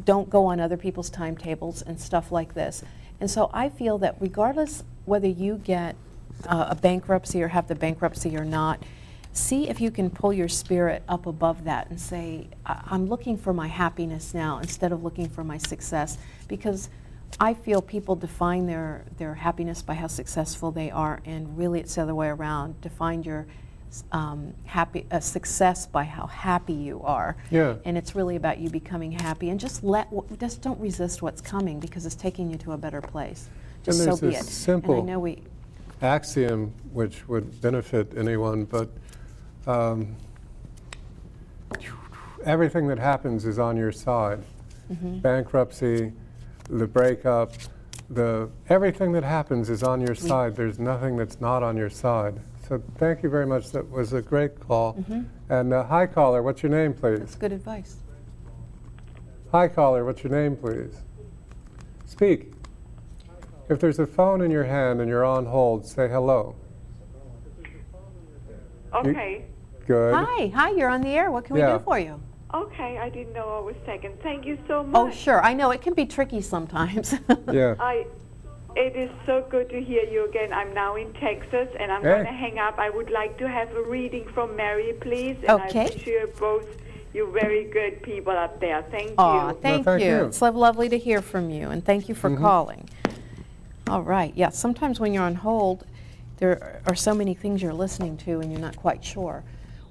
[0.06, 2.84] don't go on other people's timetables and stuff like this.
[3.20, 5.96] And so I feel that regardless whether you get
[6.48, 8.82] uh, a bankruptcy or have the bankruptcy or not,
[9.34, 13.36] see if you can pull your spirit up above that and say, "I- I'm looking
[13.36, 16.17] for my happiness now instead of looking for my success.
[16.47, 16.89] Because
[17.39, 21.95] I feel people define their, their happiness by how successful they are, and really it's
[21.95, 22.79] the other way around.
[22.81, 23.47] Define your
[24.11, 27.36] um, happy uh, success by how happy you are.
[27.51, 27.75] Yeah.
[27.86, 30.07] And it's really about you becoming happy, and just let
[30.39, 33.49] just don't resist what's coming because it's taking you to a better place.
[33.84, 34.43] Just there's so be it.
[34.45, 35.41] simple- and I know we.
[36.01, 38.89] axiom which would benefit anyone, but
[39.68, 40.16] um,
[42.45, 44.43] everything that happens is on your side.
[45.22, 46.11] Bankruptcy,
[46.70, 47.53] the breakup,
[48.09, 50.55] the everything that happens is on your side.
[50.55, 52.39] There's nothing that's not on your side.
[52.68, 53.72] So thank you very much.
[53.72, 55.03] That was a great call.
[55.49, 56.43] And uh, hi, caller.
[56.43, 57.20] What's your name, please?
[57.20, 57.97] That's good advice.
[59.51, 60.05] Hi, caller.
[60.05, 60.95] What's your name, please?
[62.05, 62.53] Speak.
[63.70, 66.55] If there's a phone in your hand and you're on hold, say hello.
[68.93, 69.45] Okay.
[69.86, 70.15] Good.
[70.15, 71.31] Hi, hi, you're on the air.
[71.31, 72.21] What can we do for you?
[72.53, 74.13] Okay, I didn't know I was taken.
[74.21, 75.01] Thank you so oh, much.
[75.01, 75.43] Oh, sure.
[75.43, 77.15] I know it can be tricky sometimes.
[77.51, 77.75] Yeah.
[77.79, 78.05] I
[78.75, 80.51] it is so good to hear you again.
[80.51, 82.09] I'm now in Texas and I'm Hey.
[82.09, 82.79] going to hang up.
[82.79, 85.38] I would like to have a reading from Mary, please.
[85.47, 85.81] And Okay.
[85.81, 86.65] I wish you both
[87.13, 88.84] you're very good people up there.
[88.89, 89.57] Thank Aw, you.
[89.61, 90.07] thank thank you.
[90.07, 90.25] you.
[90.25, 92.41] It's lovely to hear from you, and thank you for mm-hmm.
[92.41, 92.89] calling.
[93.88, 95.86] All right, yeah, sometimes when you're on hold,
[96.38, 99.43] there are so many things you're listening to and you're not quite sure.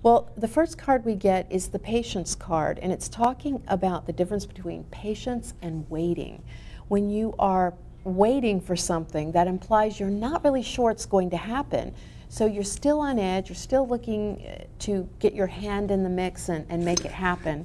[0.02, 4.12] Well, the first card we get is the patience card, and it's talking about the
[4.12, 6.42] difference between patience and waiting.
[6.88, 11.36] When you are waiting for something, that implies you're not really sure it's going to
[11.36, 11.94] happen.
[12.28, 16.10] So you're still on edge, you're still looking uh, to get your hand in the
[16.10, 17.64] mix and, and make it happen.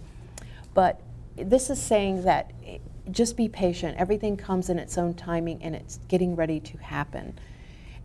[0.76, 1.02] But
[1.38, 2.78] this is saying that eh,
[3.10, 3.98] just be patient.
[3.98, 7.40] Everything comes in its own timing and it's getting ready to happen.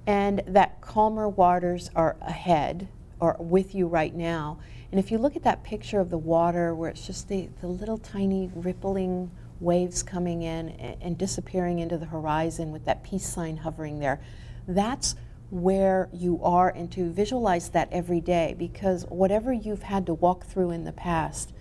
[0.06, 2.88] And that calmer waters are ahead
[3.22, 4.58] or with you right now.
[4.90, 7.68] And if you look at that picture of the water where it's just the, the
[7.68, 13.24] little tiny rippling waves coming in and, and disappearing into the horizon with that peace
[13.24, 14.20] sign hovering there,
[14.66, 15.14] that's
[15.50, 20.44] where you are and to visualize that every day because whatever you've had to walk
[20.44, 21.52] through in the past,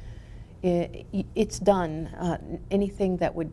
[0.64, 1.06] i
[1.36, 2.08] it's done.
[2.08, 2.38] Uh,
[2.72, 3.52] anything that would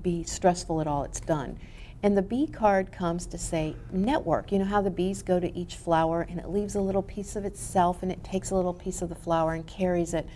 [0.00, 1.58] be stressful at all, it's done.
[2.02, 4.52] And the bee card comes to say network.
[4.52, 7.34] You know how the bees go to each flower and it leaves a little piece
[7.34, 10.26] of itself and it takes a little piece of the flower and carries it.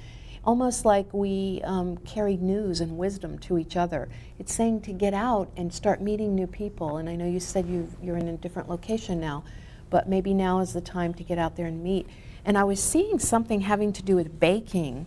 [0.44, 4.08] Almost like we um, carry news and wisdom to each other.
[4.40, 6.96] It's saying to get out and start meeting new people.
[6.96, 9.44] And I know you said you you're in a different location now,
[9.88, 12.08] but maybe now is the time to get out there and meet.
[12.44, 15.06] And I was seeing something having to do with baking.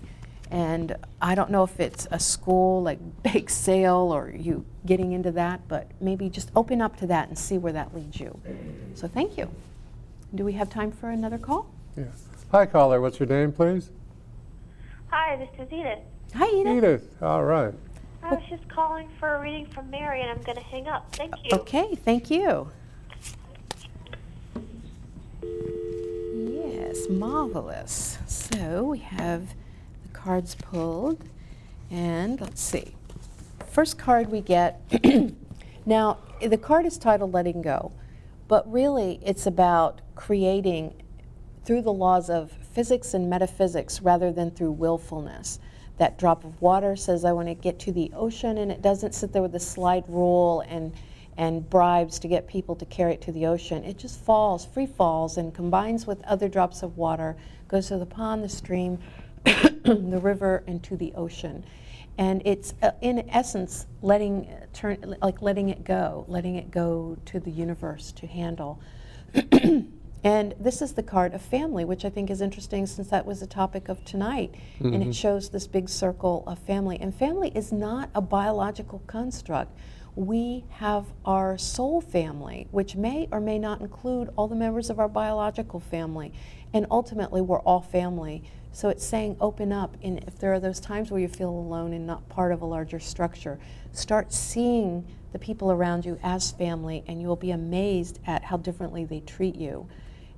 [0.56, 5.30] And I don't know if it's a school like bake sale or you getting into
[5.32, 8.40] that, but maybe just open up to that and see where that leads you.
[8.94, 9.50] So thank you.
[10.34, 11.70] Do we have time for another call?
[11.98, 12.06] Yeah.
[12.54, 13.02] Hi, caller.
[13.02, 13.90] What's your name, please?
[15.08, 16.00] Hi, this is Edith.
[16.36, 16.78] Hi, Edith.
[16.78, 17.22] Edith.
[17.22, 17.74] All right.
[18.24, 21.14] I was just calling for a reading from Mary, and I'm going to hang up.
[21.14, 21.50] Thank you.
[21.52, 22.72] Okay, thank you.
[25.44, 28.20] Yes, marvelous.
[28.26, 29.56] So we have the
[30.26, 31.24] cards pulled,
[31.92, 32.96] and let's see.
[33.68, 34.82] First card we get.
[35.86, 37.92] now, the card is titled Letting Go,
[38.48, 40.96] but really it's about creating
[41.64, 45.60] through the laws of physics and metaphysics rather than through willfulness.
[46.00, 49.14] That drop of water says, I want to get to the ocean, and it doesn't
[49.14, 50.92] sit there with a slide rule and,
[51.38, 53.84] and bribes to get people to carry it to the ocean.
[53.84, 58.08] It just falls, free falls, and combines with other drops of water, goes to the
[58.08, 58.98] pond, the stream,
[59.84, 61.64] the river, and to the ocean.
[62.18, 67.40] And it's, uh, in essence, letting, turn, like letting it go, letting it go to
[67.40, 68.80] the universe to handle.
[70.26, 73.42] And this is the card of family, which I think is interesting since that was
[73.42, 74.56] the topic of tonight.
[74.92, 76.98] And it shows this big circle of family.
[77.00, 79.78] And family is not a biological construct.
[80.16, 85.00] We have our soul family, which may or may not include all the members of
[85.00, 86.34] our biological family.
[86.74, 88.50] And ultimately, we're all family.
[88.76, 89.96] So it's saying open up.
[90.04, 92.66] And if there are those times where you feel alone and not part of a
[92.66, 93.58] larger structure,
[93.94, 98.58] start seeing the people around you as family, and you will be amazed at how
[98.58, 99.88] differently they treat you.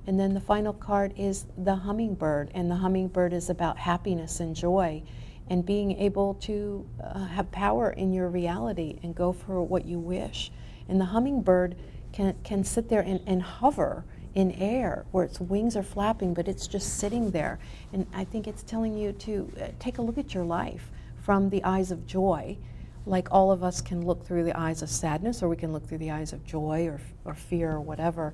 [0.06, 4.54] And then the final card is the hummingbird, and the hummingbird is about happiness and
[4.54, 5.02] joy
[5.50, 9.98] and being able to uh, have power in your reality and go for what you
[9.98, 10.52] wish.
[10.88, 11.74] And the hummingbird
[12.12, 14.04] can, can sit there and, and hover
[14.38, 17.58] in air where its wings are flapping, but it's just sitting there.
[17.92, 21.50] And I think it's telling you to uh, take a look at your life from
[21.50, 22.56] the eyes of joy.
[23.04, 25.88] Like all of us can look through the eyes of sadness, or we can look
[25.88, 28.32] through the eyes of joy or, or fear or whatever.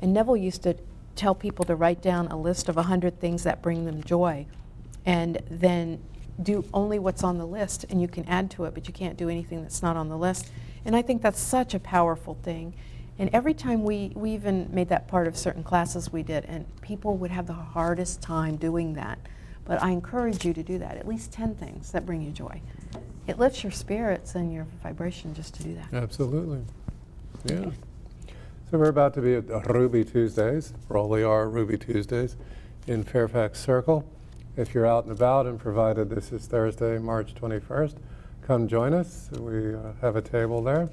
[0.00, 0.74] And Neville used to
[1.16, 4.46] tell people to write down a list of 100 things that bring them joy
[5.04, 6.00] and then
[6.42, 9.18] do only what's on the list and you can add to it but you can't
[9.18, 10.50] do anything that's not on the list
[10.86, 12.72] and i think that's such a powerful thing
[13.18, 16.64] and every time we, we even made that part of certain classes we did and
[16.80, 19.18] people would have the hardest time doing that
[19.64, 22.60] but i encourage you to do that at least 10 things that bring you joy
[23.26, 26.62] it lifts your spirits and your vibration just to do that Absolutely.
[27.44, 27.70] Yeah.
[28.70, 32.36] So we're about to be at Ruby Tuesdays, they are Ruby Tuesdays.
[32.86, 34.04] in Fairfax Circle.
[34.56, 37.96] If you're out and about, and provided this is Thursday, March 21st,
[38.46, 39.28] come join us.
[39.32, 40.88] We uh, have a table there,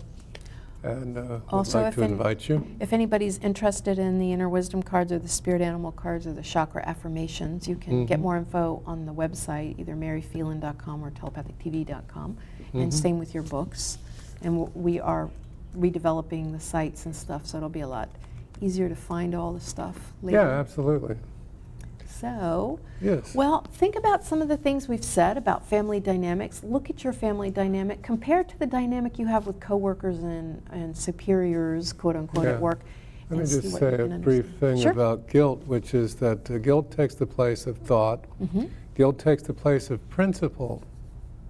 [0.84, 2.65] and uh, would Also, like if to invite you.
[2.80, 6.41] If anybody's interested in the inner wisdom cards or the spirit animal cards or the
[6.41, 8.23] chakra affirmations, you can get Mhm.
[8.23, 12.38] more info on the website, either maryphelan.com or telepathictv.com.
[12.73, 12.93] And Mhm.
[12.93, 13.97] same with your books.
[14.41, 15.30] And w- we are
[15.77, 18.09] redeveloping the sites and stuff, so it'll be a lot
[18.61, 20.38] easier to find all the stuff later.
[20.39, 21.15] Yeah, absolutely.
[22.20, 23.34] So, Yes.
[23.34, 26.61] well, think about some of the things we've said about family dynamics.
[26.63, 30.95] Look at your family dynamic, compared to the dynamic you have with coworkers and, and
[30.97, 32.51] superiors, quote unquote, Yeah.
[32.55, 32.82] at work.
[33.30, 34.91] Let me just say a brief thing Sure.
[34.91, 38.26] about guilt, which is that uh, guilt takes the place of thought.
[38.41, 38.70] Mhm.
[38.95, 40.82] Guilt takes the place of principle,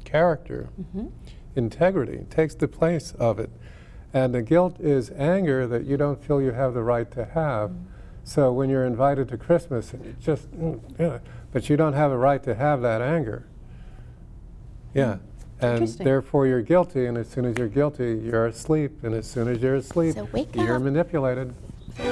[0.04, 1.10] character, Mhm.
[1.56, 3.50] integrity, takes the place of it.
[4.14, 7.70] And the guilt is anger that you don't feel you have the right to have.
[7.72, 7.86] Mm-hmm.
[8.30, 11.18] So when you're invited to Christmas just, mm, yeah,
[11.52, 13.48] but you don't have a right to have that anger.
[14.94, 15.18] Yeah.
[15.60, 19.04] And therefore you're guilty, and as soon as you're guilty, you're asleep.
[19.04, 20.84] And as soon as you're asleep, So wake you're up.
[20.84, 21.56] manipulated.
[21.98, 22.04] So,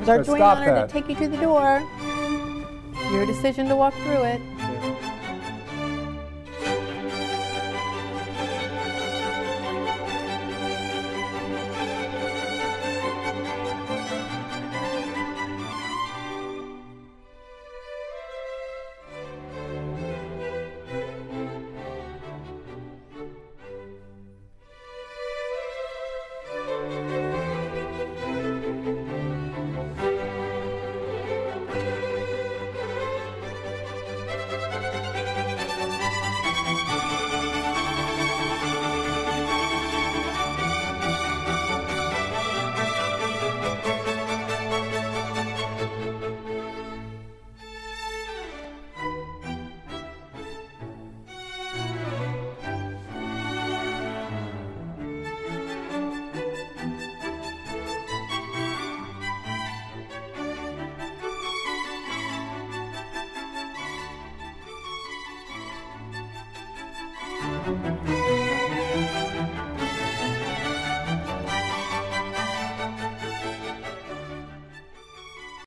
[0.00, 0.88] it's our So joy and honor that.
[0.88, 1.80] to take you to the door.
[3.12, 4.40] Your decision to walk through it.